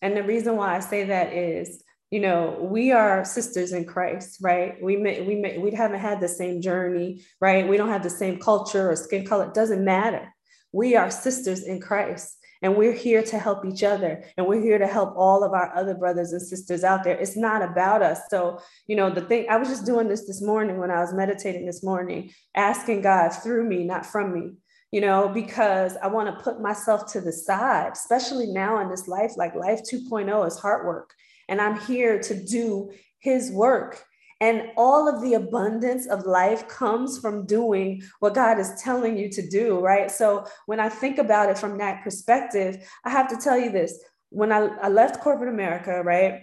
And 0.02 0.16
the 0.16 0.22
reason 0.22 0.56
why 0.56 0.76
I 0.76 0.80
say 0.80 1.04
that 1.04 1.32
is 1.32 1.82
you 2.16 2.22
know 2.22 2.56
we 2.62 2.92
are 2.92 3.26
sisters 3.26 3.72
in 3.72 3.84
christ 3.84 4.38
right? 4.40 4.82
We 4.82 4.96
may, 4.96 5.20
we 5.20 5.34
may, 5.34 5.58
we 5.58 5.70
haven't 5.72 6.00
had 6.00 6.18
the 6.18 6.28
same 6.28 6.62
journey 6.62 7.22
right? 7.42 7.68
We 7.68 7.76
don't 7.76 7.90
have 7.90 8.02
the 8.02 8.18
same 8.22 8.40
culture 8.40 8.90
or 8.90 8.96
skin 8.96 9.26
color. 9.26 9.48
It 9.48 9.52
doesn't 9.52 9.84
matter. 9.84 10.32
We 10.72 10.96
are 10.96 11.10
sisters 11.10 11.64
in 11.64 11.78
christ 11.78 12.38
and 12.62 12.74
we're 12.74 12.94
here 13.06 13.22
to 13.22 13.38
help 13.38 13.66
each 13.66 13.82
other 13.82 14.24
and 14.34 14.46
we're 14.46 14.62
here 14.62 14.78
to 14.78 14.86
help 14.86 15.12
all 15.14 15.44
of 15.44 15.52
our 15.52 15.76
other 15.76 15.94
brothers 15.94 16.32
and 16.32 16.40
sisters 16.40 16.84
out 16.84 17.04
there. 17.04 17.18
It's 17.18 17.36
not 17.36 17.60
about 17.60 18.00
us. 18.00 18.20
So 18.30 18.60
you 18.86 18.96
know 18.96 19.10
the 19.10 19.26
thing 19.28 19.44
i 19.50 19.58
was 19.58 19.68
just 19.68 19.84
doing 19.84 20.08
this 20.08 20.26
this 20.26 20.40
morning 20.40 20.78
when 20.78 20.90
i 20.90 21.00
was 21.00 21.12
meditating 21.12 21.66
this 21.66 21.84
morning 21.84 22.30
asking 22.54 23.02
god 23.02 23.28
through 23.42 23.68
me 23.68 23.84
not 23.84 24.06
from 24.06 24.32
me 24.32 24.54
you 24.92 25.00
know, 25.00 25.28
because 25.28 25.96
I 25.96 26.06
want 26.06 26.28
to 26.28 26.44
put 26.44 26.62
myself 26.62 27.12
to 27.12 27.20
the 27.20 27.32
side, 27.32 27.92
especially 27.92 28.46
now 28.46 28.80
in 28.80 28.88
this 28.88 29.08
life. 29.08 29.32
Like 29.36 29.54
life 29.56 29.80
2.0 29.92 30.46
is 30.46 30.56
hard 30.58 30.86
work 30.86 31.12
and 31.48 31.60
I'm 31.60 31.78
here 31.80 32.20
to 32.20 32.34
do 32.44 32.90
his 33.18 33.50
work. 33.50 34.04
And 34.40 34.70
all 34.76 35.08
of 35.08 35.22
the 35.22 35.34
abundance 35.34 36.06
of 36.06 36.26
life 36.26 36.68
comes 36.68 37.18
from 37.18 37.46
doing 37.46 38.02
what 38.20 38.34
God 38.34 38.58
is 38.58 38.82
telling 38.82 39.16
you 39.16 39.30
to 39.30 39.48
do, 39.48 39.80
right? 39.80 40.10
So 40.10 40.44
when 40.66 40.78
I 40.78 40.90
think 40.90 41.16
about 41.18 41.48
it 41.48 41.56
from 41.56 41.78
that 41.78 42.04
perspective, 42.04 42.86
I 43.04 43.10
have 43.10 43.28
to 43.28 43.36
tell 43.36 43.58
you 43.58 43.70
this. 43.72 43.98
When 44.28 44.52
I, 44.52 44.66
I 44.82 44.88
left 44.88 45.20
corporate 45.20 45.52
America, 45.52 46.02
right? 46.02 46.42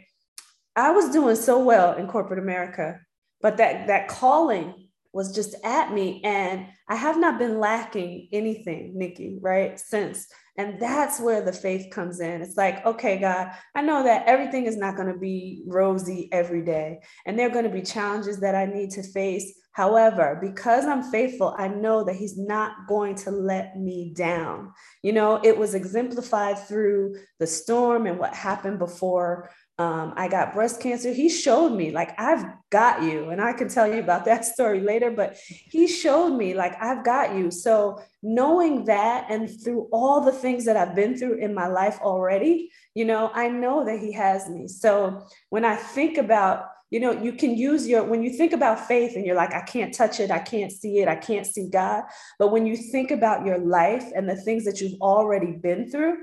I 0.75 0.91
was 0.91 1.11
doing 1.11 1.35
so 1.35 1.63
well 1.63 1.93
in 1.93 2.07
corporate 2.07 2.39
America, 2.39 2.99
but 3.41 3.57
that 3.57 3.87
that 3.87 4.07
calling 4.07 4.82
was 5.13 5.33
just 5.33 5.55
at 5.63 5.93
me 5.93 6.21
and 6.23 6.65
I 6.87 6.95
have 6.95 7.17
not 7.19 7.39
been 7.39 7.59
lacking 7.59 8.29
anything, 8.31 8.97
Nikki, 8.97 9.37
right? 9.41 9.79
Since 9.79 10.27
and 10.57 10.79
that's 10.79 11.19
where 11.19 11.41
the 11.41 11.51
faith 11.51 11.89
comes 11.89 12.19
in. 12.19 12.41
It's 12.41 12.57
like, 12.57 12.85
okay, 12.85 13.17
God, 13.17 13.51
I 13.73 13.81
know 13.81 14.03
that 14.03 14.27
everything 14.27 14.65
is 14.65 14.77
not 14.77 14.95
going 14.95 15.11
to 15.11 15.17
be 15.17 15.63
rosy 15.65 16.29
every 16.31 16.61
day. 16.61 16.99
And 17.25 17.37
there 17.37 17.47
are 17.47 17.53
going 17.53 17.63
to 17.63 17.71
be 17.71 17.81
challenges 17.81 18.39
that 18.41 18.53
I 18.53 18.65
need 18.65 18.91
to 18.91 19.03
face. 19.03 19.51
However, 19.73 20.37
because 20.39 20.85
I'm 20.85 21.03
faithful, 21.03 21.55
I 21.57 21.67
know 21.67 22.03
that 22.03 22.15
He's 22.15 22.37
not 22.37 22.87
going 22.87 23.15
to 23.15 23.31
let 23.31 23.77
me 23.77 24.13
down. 24.15 24.71
You 25.01 25.13
know, 25.13 25.39
it 25.43 25.57
was 25.57 25.75
exemplified 25.75 26.59
through 26.59 27.15
the 27.39 27.47
storm 27.47 28.05
and 28.05 28.17
what 28.17 28.33
happened 28.33 28.79
before 28.79 29.49
um, 29.79 30.13
I 30.15 30.27
got 30.27 30.53
breast 30.53 30.81
cancer. 30.81 31.11
He 31.11 31.29
showed 31.29 31.69
me, 31.69 31.89
like, 31.91 32.19
I've 32.19 32.45
got 32.69 33.01
you. 33.01 33.31
And 33.31 33.41
I 33.41 33.53
can 33.53 33.69
tell 33.69 33.91
you 33.91 33.99
about 33.99 34.25
that 34.25 34.45
story 34.45 34.81
later, 34.81 35.09
but 35.09 35.35
he 35.47 35.87
showed 35.87 36.37
me, 36.37 36.53
like, 36.53 36.79
I've 36.81 37.03
got 37.03 37.35
you. 37.35 37.49
So, 37.49 37.99
knowing 38.21 38.85
that, 38.85 39.25
and 39.29 39.49
through 39.63 39.89
all 39.91 40.21
the 40.21 40.31
things 40.31 40.65
that 40.65 40.77
I've 40.77 40.95
been 40.95 41.17
through 41.17 41.39
in 41.39 41.53
my 41.53 41.67
life 41.67 41.99
already, 42.01 42.71
you 42.93 43.05
know, 43.05 43.31
I 43.33 43.49
know 43.49 43.83
that 43.83 43.99
he 43.99 44.11
has 44.13 44.47
me. 44.47 44.67
So, 44.67 45.25
when 45.49 45.65
I 45.65 45.75
think 45.75 46.17
about, 46.17 46.67
you 46.93 46.99
know, 46.99 47.11
you 47.11 47.33
can 47.33 47.57
use 47.57 47.87
your, 47.87 48.03
when 48.03 48.21
you 48.21 48.29
think 48.29 48.53
about 48.53 48.87
faith 48.87 49.15
and 49.15 49.25
you're 49.25 49.35
like, 49.35 49.51
I 49.51 49.61
can't 49.61 49.91
touch 49.91 50.19
it, 50.19 50.29
I 50.29 50.37
can't 50.37 50.71
see 50.71 50.99
it, 50.99 51.07
I 51.07 51.15
can't 51.15 51.47
see 51.47 51.67
God. 51.67 52.03
But 52.37 52.51
when 52.51 52.67
you 52.67 52.77
think 52.77 53.09
about 53.09 53.47
your 53.47 53.57
life 53.57 54.05
and 54.15 54.29
the 54.29 54.35
things 54.35 54.63
that 54.65 54.79
you've 54.79 55.01
already 55.01 55.53
been 55.53 55.89
through, 55.89 56.17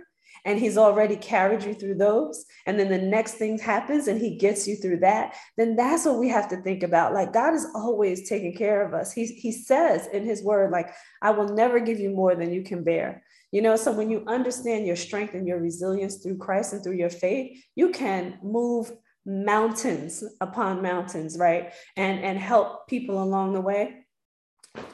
and 0.44 0.60
he's 0.60 0.78
already 0.78 1.16
carried 1.16 1.64
you 1.64 1.74
through 1.74 1.96
those 1.96 2.46
and 2.64 2.78
then 2.78 2.88
the 2.88 2.96
next 2.96 3.32
thing 3.32 3.58
happens 3.58 4.06
and 4.06 4.18
he 4.18 4.38
gets 4.38 4.66
you 4.66 4.74
through 4.76 4.98
that 4.98 5.34
then 5.58 5.76
that's 5.76 6.06
what 6.06 6.18
we 6.18 6.30
have 6.30 6.48
to 6.48 6.56
think 6.62 6.82
about 6.82 7.12
like 7.12 7.32
god 7.32 7.52
is 7.52 7.66
always 7.74 8.26
taking 8.26 8.54
care 8.56 8.86
of 8.86 8.94
us 8.94 9.12
he, 9.12 9.26
he 9.26 9.52
says 9.52 10.06
in 10.14 10.24
his 10.24 10.42
word 10.42 10.70
like 10.70 10.88
i 11.20 11.30
will 11.30 11.48
never 11.48 11.78
give 11.78 11.98
you 11.98 12.08
more 12.08 12.34
than 12.34 12.54
you 12.54 12.62
can 12.62 12.82
bear 12.82 13.22
you 13.52 13.60
know 13.60 13.76
so 13.76 13.92
when 13.92 14.08
you 14.08 14.24
understand 14.28 14.86
your 14.86 14.96
strength 14.96 15.34
and 15.34 15.46
your 15.46 15.58
resilience 15.58 16.22
through 16.22 16.38
christ 16.38 16.72
and 16.72 16.82
through 16.82 16.96
your 16.96 17.10
faith 17.10 17.62
you 17.74 17.90
can 17.90 18.38
move 18.42 18.90
mountains 19.26 20.24
upon 20.40 20.82
mountains 20.82 21.36
right 21.38 21.72
and 21.96 22.20
and 22.20 22.38
help 22.38 22.88
people 22.88 23.22
along 23.22 23.52
the 23.52 23.60
way 23.60 24.00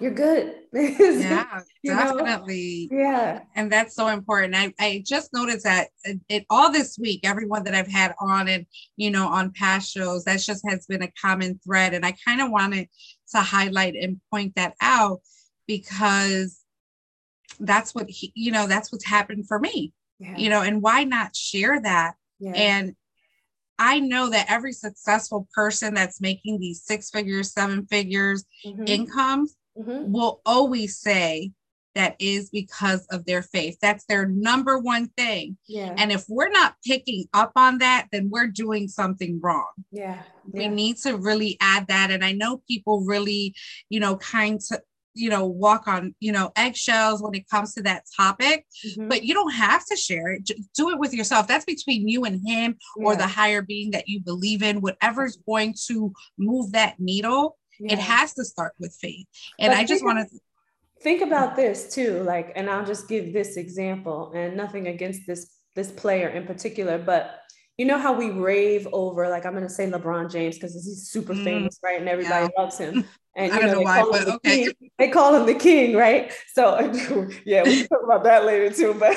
you're 0.00 0.14
good. 0.14 0.54
yeah, 0.72 1.60
definitely. 1.84 2.88
Know? 2.90 2.98
Yeah. 2.98 3.40
And 3.54 3.70
that's 3.70 3.94
so 3.94 4.08
important. 4.08 4.54
I, 4.54 4.72
I 4.80 5.02
just 5.06 5.34
noticed 5.34 5.64
that 5.64 5.88
it, 6.04 6.20
it, 6.28 6.46
all 6.48 6.72
this 6.72 6.98
week, 6.98 7.20
everyone 7.24 7.64
that 7.64 7.74
I've 7.74 7.90
had 7.90 8.14
on 8.18 8.48
and, 8.48 8.66
you 8.96 9.10
know, 9.10 9.28
on 9.28 9.52
past 9.52 9.92
shows, 9.92 10.24
that 10.24 10.40
just 10.40 10.64
has 10.68 10.86
been 10.86 11.02
a 11.02 11.12
common 11.20 11.60
thread. 11.64 11.92
And 11.92 12.06
I 12.06 12.14
kind 12.26 12.40
of 12.40 12.50
wanted 12.50 12.88
to 13.32 13.40
highlight 13.40 13.94
and 13.96 14.20
point 14.30 14.54
that 14.56 14.74
out 14.80 15.20
because 15.66 16.62
that's 17.60 17.94
what 17.94 18.08
he, 18.08 18.32
you 18.34 18.52
know, 18.52 18.66
that's 18.66 18.90
what's 18.90 19.06
happened 19.06 19.46
for 19.46 19.58
me, 19.58 19.92
yeah. 20.18 20.36
you 20.36 20.48
know, 20.48 20.62
and 20.62 20.80
why 20.80 21.04
not 21.04 21.36
share 21.36 21.80
that? 21.82 22.14
Yeah. 22.38 22.52
And 22.52 22.96
I 23.78 24.00
know 24.00 24.30
that 24.30 24.46
every 24.48 24.72
successful 24.72 25.48
person 25.54 25.94
that's 25.94 26.20
making 26.20 26.60
these 26.60 26.82
six 26.82 27.10
figures, 27.10 27.52
seven 27.52 27.86
figures 27.86 28.44
mm-hmm. 28.64 28.84
incomes 28.86 29.56
mm-hmm. 29.78 30.10
will 30.10 30.40
always 30.46 30.98
say 30.98 31.52
that 31.96 32.14
is 32.18 32.50
because 32.50 33.06
of 33.06 33.24
their 33.24 33.42
faith. 33.42 33.78
That's 33.80 34.04
their 34.04 34.26
number 34.26 34.78
one 34.78 35.08
thing. 35.16 35.56
Yeah. 35.66 35.94
And 35.96 36.12
if 36.12 36.24
we're 36.28 36.50
not 36.50 36.74
picking 36.84 37.24
up 37.32 37.52
on 37.56 37.78
that, 37.78 38.08
then 38.12 38.28
we're 38.30 38.48
doing 38.48 38.86
something 38.86 39.40
wrong. 39.42 39.70
Yeah. 39.90 40.22
We 40.52 40.68
need 40.68 40.98
to 40.98 41.16
really 41.16 41.56
add 41.60 41.86
that. 41.88 42.10
And 42.10 42.22
I 42.22 42.32
know 42.32 42.62
people 42.68 43.00
really, 43.00 43.54
you 43.88 43.98
know, 43.98 44.16
kind 44.16 44.60
of 44.70 44.80
you 45.16 45.30
know 45.30 45.46
walk 45.46 45.88
on 45.88 46.14
you 46.20 46.32
know 46.32 46.52
eggshells 46.56 47.22
when 47.22 47.34
it 47.34 47.48
comes 47.48 47.74
to 47.74 47.82
that 47.82 48.04
topic 48.16 48.66
mm-hmm. 48.86 49.08
but 49.08 49.24
you 49.24 49.34
don't 49.34 49.52
have 49.52 49.84
to 49.84 49.96
share 49.96 50.32
it 50.32 50.50
do 50.74 50.90
it 50.90 50.98
with 50.98 51.12
yourself 51.12 51.46
that's 51.46 51.64
between 51.64 52.08
you 52.08 52.24
and 52.24 52.40
him 52.46 52.76
yeah. 52.96 53.06
or 53.06 53.16
the 53.16 53.26
higher 53.26 53.62
being 53.62 53.90
that 53.90 54.08
you 54.08 54.20
believe 54.20 54.62
in 54.62 54.80
whatever's 54.80 55.36
going 55.46 55.74
to 55.86 56.12
move 56.38 56.72
that 56.72 56.98
needle 56.98 57.56
yeah. 57.80 57.94
it 57.94 57.98
has 57.98 58.34
to 58.34 58.44
start 58.44 58.72
with 58.78 58.96
faith 59.00 59.26
and 59.58 59.70
but 59.70 59.78
i 59.78 59.84
just 59.84 60.04
want 60.04 60.18
to 60.18 60.38
think 61.02 61.22
about 61.22 61.56
this 61.56 61.92
too 61.94 62.22
like 62.22 62.52
and 62.56 62.68
i'll 62.70 62.86
just 62.86 63.08
give 63.08 63.32
this 63.32 63.56
example 63.56 64.32
and 64.34 64.56
nothing 64.56 64.88
against 64.88 65.26
this 65.26 65.56
this 65.74 65.90
player 65.90 66.28
in 66.28 66.46
particular 66.46 66.98
but 66.98 67.40
you 67.78 67.84
know 67.84 67.98
how 67.98 68.12
we 68.12 68.30
rave 68.30 68.86
over 68.92 69.28
like 69.28 69.44
i'm 69.44 69.52
going 69.52 69.62
to 69.62 69.68
say 69.68 69.88
lebron 69.90 70.30
james 70.30 70.56
because 70.56 70.74
he's 70.74 71.08
super 71.08 71.34
mm, 71.34 71.44
famous 71.44 71.78
right 71.82 72.00
and 72.00 72.08
everybody 72.08 72.44
yeah. 72.44 72.62
loves 72.62 72.78
him 72.78 73.04
and 73.36 73.52
you 73.52 73.60
know, 73.60 73.66
know, 73.66 73.78
they, 73.78 73.84
why, 73.84 74.00
call 74.00 74.14
him 74.14 74.24
the 74.24 74.34
okay. 74.34 74.64
king. 74.64 74.90
they 74.98 75.08
call 75.08 75.34
him 75.34 75.46
the 75.46 75.54
king 75.54 75.96
right 75.96 76.32
so 76.52 76.78
yeah 77.44 77.62
we 77.62 77.78
can 77.78 77.88
talk 77.88 78.02
about 78.04 78.24
that 78.24 78.44
later 78.44 78.70
too 78.70 78.94
but 78.94 79.16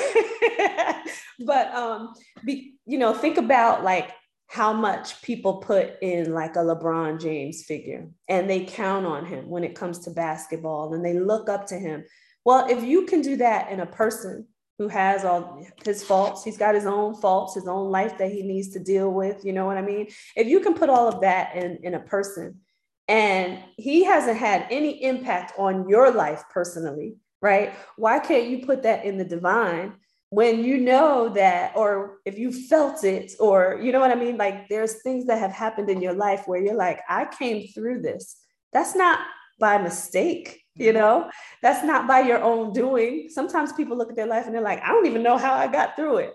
but 1.46 1.74
um 1.74 2.14
be, 2.44 2.74
you 2.86 2.98
know 2.98 3.14
think 3.14 3.38
about 3.38 3.82
like 3.82 4.10
how 4.50 4.72
much 4.72 5.22
people 5.22 5.58
put 5.58 5.92
in 6.02 6.34
like 6.34 6.56
a 6.56 6.58
LeBron 6.58 7.20
James 7.20 7.62
figure 7.62 8.08
and 8.28 8.50
they 8.50 8.64
count 8.64 9.06
on 9.06 9.24
him 9.24 9.48
when 9.48 9.62
it 9.62 9.76
comes 9.76 10.00
to 10.00 10.10
basketball 10.10 10.92
and 10.92 11.04
they 11.04 11.16
look 11.16 11.48
up 11.48 11.68
to 11.68 11.78
him. 11.78 12.04
Well, 12.44 12.68
if 12.68 12.82
you 12.82 13.06
can 13.06 13.22
do 13.22 13.36
that 13.36 13.70
in 13.70 13.78
a 13.78 13.86
person 13.86 14.48
who 14.80 14.88
has 14.88 15.26
all 15.26 15.62
his 15.84 16.02
faults, 16.02 16.42
he's 16.42 16.56
got 16.56 16.74
his 16.74 16.86
own 16.86 17.14
faults, 17.14 17.54
his 17.54 17.68
own 17.68 17.90
life 17.90 18.16
that 18.16 18.32
he 18.32 18.42
needs 18.42 18.70
to 18.70 18.78
deal 18.78 19.12
with, 19.12 19.44
you 19.44 19.52
know 19.52 19.66
what 19.66 19.76
I 19.76 19.82
mean? 19.82 20.08
If 20.34 20.46
you 20.46 20.60
can 20.60 20.72
put 20.72 20.88
all 20.88 21.06
of 21.06 21.20
that 21.20 21.54
in, 21.54 21.80
in 21.82 21.92
a 21.92 22.00
person 22.00 22.60
and 23.06 23.58
he 23.76 24.04
hasn't 24.04 24.38
had 24.38 24.66
any 24.70 25.04
impact 25.04 25.52
on 25.58 25.86
your 25.86 26.10
life 26.10 26.44
personally, 26.48 27.16
right? 27.42 27.74
Why 27.96 28.20
can't 28.20 28.48
you 28.48 28.64
put 28.64 28.82
that 28.84 29.04
in 29.04 29.18
the 29.18 29.24
divine 29.24 29.96
when 30.30 30.64
you 30.64 30.78
know 30.78 31.28
that, 31.28 31.76
or 31.76 32.20
if 32.24 32.38
you 32.38 32.50
felt 32.50 33.04
it, 33.04 33.32
or 33.38 33.78
you 33.82 33.92
know 33.92 34.00
what 34.00 34.12
I 34.12 34.14
mean, 34.14 34.38
like 34.38 34.70
there's 34.70 35.02
things 35.02 35.26
that 35.26 35.40
have 35.40 35.52
happened 35.52 35.90
in 35.90 36.00
your 36.00 36.14
life 36.14 36.44
where 36.46 36.64
you're 36.64 36.74
like, 36.74 37.00
I 37.06 37.26
came 37.26 37.66
through 37.66 38.00
this. 38.00 38.34
That's 38.72 38.94
not 38.94 39.18
by 39.60 39.78
mistake, 39.78 40.64
you 40.74 40.88
mm-hmm. 40.88 40.98
know, 40.98 41.30
that's 41.62 41.84
not 41.84 42.08
by 42.08 42.20
your 42.20 42.42
own 42.42 42.72
doing. 42.72 43.28
Sometimes 43.30 43.72
people 43.72 43.96
look 43.96 44.10
at 44.10 44.16
their 44.16 44.26
life 44.26 44.46
and 44.46 44.54
they're 44.54 44.62
like, 44.62 44.82
I 44.82 44.88
don't 44.88 45.06
even 45.06 45.22
know 45.22 45.36
how 45.36 45.54
I 45.54 45.68
got 45.68 45.94
through 45.94 46.18
it. 46.18 46.34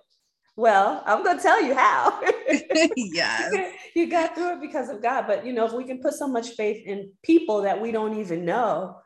Well, 0.58 1.04
I'm 1.06 1.24
going 1.24 1.36
to 1.36 1.44
tell 1.44 1.62
you 1.62 1.76
how. 1.76 2.22
yes. 2.96 3.74
you 3.96 4.10
got 4.10 4.36
through 4.36 4.54
it 4.54 4.62
because 4.62 4.90
of 4.90 5.02
God. 5.02 5.26
But, 5.28 5.46
you 5.46 5.52
know, 5.52 5.66
if 5.66 5.74
we 5.74 5.84
can 5.84 6.00
put 6.00 6.14
so 6.14 6.28
much 6.28 6.52
faith 6.52 6.86
in 6.86 7.12
people 7.24 7.64
that 7.64 7.82
we 7.82 7.92
don't 7.92 8.18
even 8.20 8.46
know, 8.46 8.98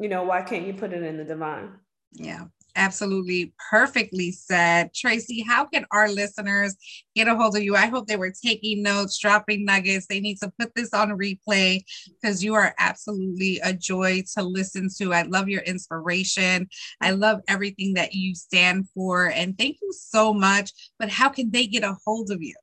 you 0.00 0.08
know, 0.08 0.22
why 0.22 0.42
can't 0.42 0.66
you 0.66 0.72
put 0.72 0.92
it 0.92 1.02
in 1.02 1.18
the 1.18 1.24
divine? 1.24 1.72
Yeah. 2.12 2.44
Absolutely 2.76 3.52
perfectly 3.70 4.32
said. 4.32 4.92
Tracie, 4.94 5.42
how 5.42 5.64
can 5.66 5.86
our 5.90 6.08
listeners 6.08 6.74
get 7.14 7.28
a 7.28 7.34
hold 7.36 7.56
of 7.56 7.62
you? 7.62 7.76
I 7.76 7.86
hope 7.86 8.06
they 8.06 8.16
were 8.16 8.32
taking 8.44 8.82
notes, 8.82 9.18
dropping 9.18 9.64
nuggets. 9.64 10.06
They 10.06 10.20
need 10.20 10.38
to 10.38 10.52
put 10.58 10.74
this 10.74 10.92
on 10.92 11.10
replay 11.10 11.84
because 12.20 12.42
you 12.42 12.54
are 12.54 12.74
absolutely 12.78 13.60
a 13.62 13.72
joy 13.72 14.22
to 14.34 14.42
listen 14.42 14.88
to. 14.98 15.12
I 15.12 15.22
love 15.22 15.48
your 15.48 15.62
inspiration. 15.62 16.68
I 17.00 17.12
love 17.12 17.40
everything 17.48 17.94
that 17.94 18.14
you 18.14 18.34
stand 18.34 18.88
for. 18.94 19.30
And 19.30 19.56
thank 19.56 19.78
you 19.80 19.92
so 19.92 20.34
much. 20.34 20.72
But 20.98 21.10
how 21.10 21.28
can 21.28 21.50
they 21.50 21.66
get 21.66 21.84
a 21.84 21.96
hold 22.04 22.30
of 22.30 22.42
you? 22.42 22.54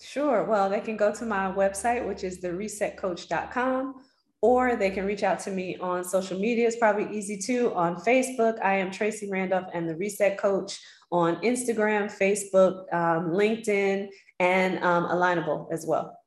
Sure. 0.00 0.44
Well, 0.44 0.68
they 0.68 0.80
can 0.80 0.96
go 0.96 1.12
to 1.14 1.24
my 1.24 1.52
website, 1.52 2.06
which 2.06 2.24
is 2.24 2.40
theresetcoach.com 2.40 3.94
or 4.42 4.76
they 4.76 4.90
can 4.90 5.06
reach 5.06 5.22
out 5.22 5.38
to 5.38 5.50
me 5.50 5.76
on 5.78 6.04
social 6.04 6.38
media. 6.38 6.66
It's 6.66 6.76
probably 6.76 7.16
easy 7.16 7.38
too. 7.38 7.72
On 7.74 7.96
Facebook, 7.96 8.60
I 8.62 8.74
am 8.74 8.90
Tracie 8.90 9.30
Randolph 9.30 9.68
and 9.72 9.88
the 9.88 9.96
Reset 9.96 10.36
Coach. 10.36 10.78
On 11.12 11.36
Instagram, 11.42 12.10
Facebook, 12.10 12.92
um, 12.92 13.32
LinkedIn, 13.32 14.08
and 14.40 14.82
um, 14.82 15.04
Alignable 15.08 15.70
as 15.70 15.84
well. 15.86 16.18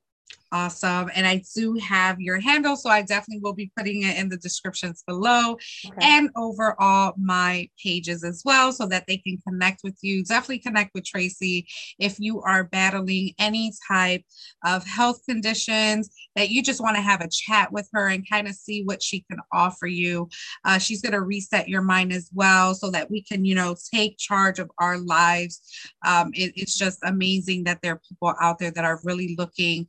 Awesome. 0.51 1.09
And 1.15 1.25
I 1.25 1.43
do 1.55 1.73
have 1.75 2.21
your 2.21 2.39
handle, 2.39 2.75
so 2.75 2.89
I 2.89 3.01
definitely 3.01 3.41
will 3.41 3.53
be 3.53 3.71
putting 3.75 4.03
it 4.03 4.17
in 4.17 4.29
the 4.29 4.37
descriptions 4.37 5.03
below 5.05 5.57
okay. 5.85 5.97
and 5.99 6.29
over 6.35 6.79
all 6.79 7.13
my 7.17 7.67
pages 7.83 8.23
as 8.23 8.43
well 8.45 8.71
so 8.71 8.85
that 8.85 9.05
they 9.07 9.17
can 9.17 9.37
connect 9.47 9.81
with 9.83 9.97
you. 10.01 10.23
Definitely 10.23 10.59
connect 10.59 10.91
with 10.93 11.03
Tracie 11.03 11.67
if 11.99 12.19
you 12.19 12.41
are 12.41 12.65
battling 12.65 13.33
any 13.39 13.73
type 13.87 14.23
of 14.63 14.85
health 14.85 15.21
conditions 15.27 16.09
that 16.35 16.49
you 16.49 16.61
just 16.61 16.81
want 16.81 16.95
to 16.95 17.01
have 17.01 17.21
a 17.21 17.29
chat 17.29 17.71
with 17.71 17.89
her 17.93 18.07
and 18.07 18.29
kind 18.29 18.47
of 18.47 18.53
see 18.53 18.83
what 18.83 19.01
she 19.01 19.25
can 19.29 19.39
offer 19.51 19.87
you. 19.87 20.29
Uh, 20.63 20.77
she's 20.77 21.01
going 21.01 21.13
to 21.13 21.21
reset 21.21 21.67
your 21.67 21.81
mind 21.81 22.13
as 22.13 22.29
well 22.33 22.75
so 22.75 22.91
that 22.91 23.09
we 23.09 23.23
can, 23.23 23.45
you 23.45 23.55
know, 23.55 23.75
take 23.93 24.17
charge 24.17 24.59
of 24.59 24.69
our 24.79 24.99
lives. 24.99 25.61
Um, 26.05 26.31
it, 26.33 26.53
it's 26.55 26.77
just 26.77 26.99
amazing 27.03 27.63
that 27.63 27.79
there 27.81 27.93
are 27.93 28.01
people 28.07 28.33
out 28.39 28.59
there 28.59 28.71
that 28.71 28.85
are 28.85 28.99
really 29.03 29.35
looking 29.37 29.87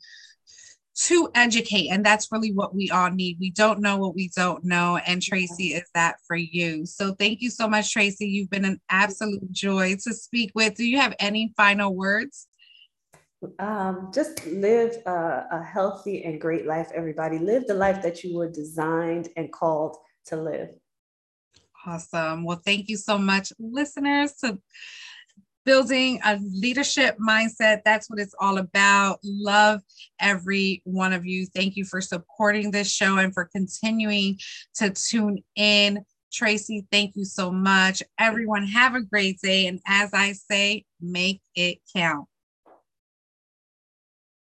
to 0.97 1.31
educate. 1.35 1.89
And 1.91 2.05
that's 2.05 2.33
really 2.33 2.53
what 2.53 2.75
we 2.75 2.91
all 2.91 3.11
need. 3.11 3.37
We 3.39 3.51
don't 3.51 3.81
know 3.81 3.99
what 3.99 4.15
we 4.15 4.31
don't 4.35 4.65
know. 4.65 4.97
And 5.07 5.21
Tracie 5.21 5.75
is 5.75 5.85
that 5.95 6.17
for 6.27 6.37
you. 6.37 6.87
So 6.87 7.13
thank 7.13 7.43
you 7.43 7.51
so 7.51 7.69
much, 7.69 7.93
Tracie. 7.93 8.27
You've 8.27 8.51
been 8.51 8.65
an 8.65 8.81
absolute 8.89 9.51
joy 9.53 9.97
to 10.05 10.15
speak 10.15 10.53
with. 10.55 10.75
Do 10.75 10.89
you 10.89 10.99
have 10.99 11.15
any 11.19 11.53
final 11.57 11.95
words? 11.95 12.47
Um, 13.59 14.11
just 14.15 14.47
live 14.47 14.97
a, 15.07 15.47
a 15.53 15.63
healthy 15.63 16.25
and 16.25 16.41
great 16.41 16.67
life, 16.67 16.91
everybody. 16.95 17.39
Live 17.39 17.67
the 17.67 17.75
life 17.75 18.03
that 18.03 18.25
you 18.25 18.37
were 18.37 18.51
designed 18.51 19.29
and 19.37 19.53
called 19.53 19.97
to 20.27 20.37
live. 20.37 20.71
Awesome. 21.87 22.43
Well, 22.45 22.61
thank 22.65 22.89
you 22.89 22.97
so 22.97 23.19
much, 23.19 23.53
listeners. 23.59 24.33
To 24.41 24.59
building 25.67 26.21
a 26.25 26.39
leadership 26.41 27.19
mindset. 27.19 27.83
That's 27.85 28.09
what 28.09 28.21
it's 28.21 28.35
all 28.41 28.57
about. 28.57 29.19
Love 29.23 29.83
every 30.19 30.81
one 30.85 31.13
of 31.13 31.27
you. 31.27 31.47
Thank 31.47 31.77
you 31.77 31.85
for 31.85 32.01
supporting 32.01 32.71
this 32.71 32.91
show 32.91 33.19
and 33.19 33.35
for 33.35 33.45
continuing 33.45 34.39
to 34.77 34.91
tune 34.91 35.43
in. 35.57 36.05
Tracie, 36.33 36.87
thank 36.91 37.17
you 37.17 37.25
so 37.25 37.51
much. 37.51 38.03
Everyone, 38.19 38.67
have 38.67 38.95
a 38.95 39.03
great 39.03 39.41
day. 39.41 39.67
And 39.67 39.81
as 39.87 40.11
I 40.15 40.33
say, 40.33 40.85
make 41.01 41.43
it 41.55 41.79
count. 41.95 42.29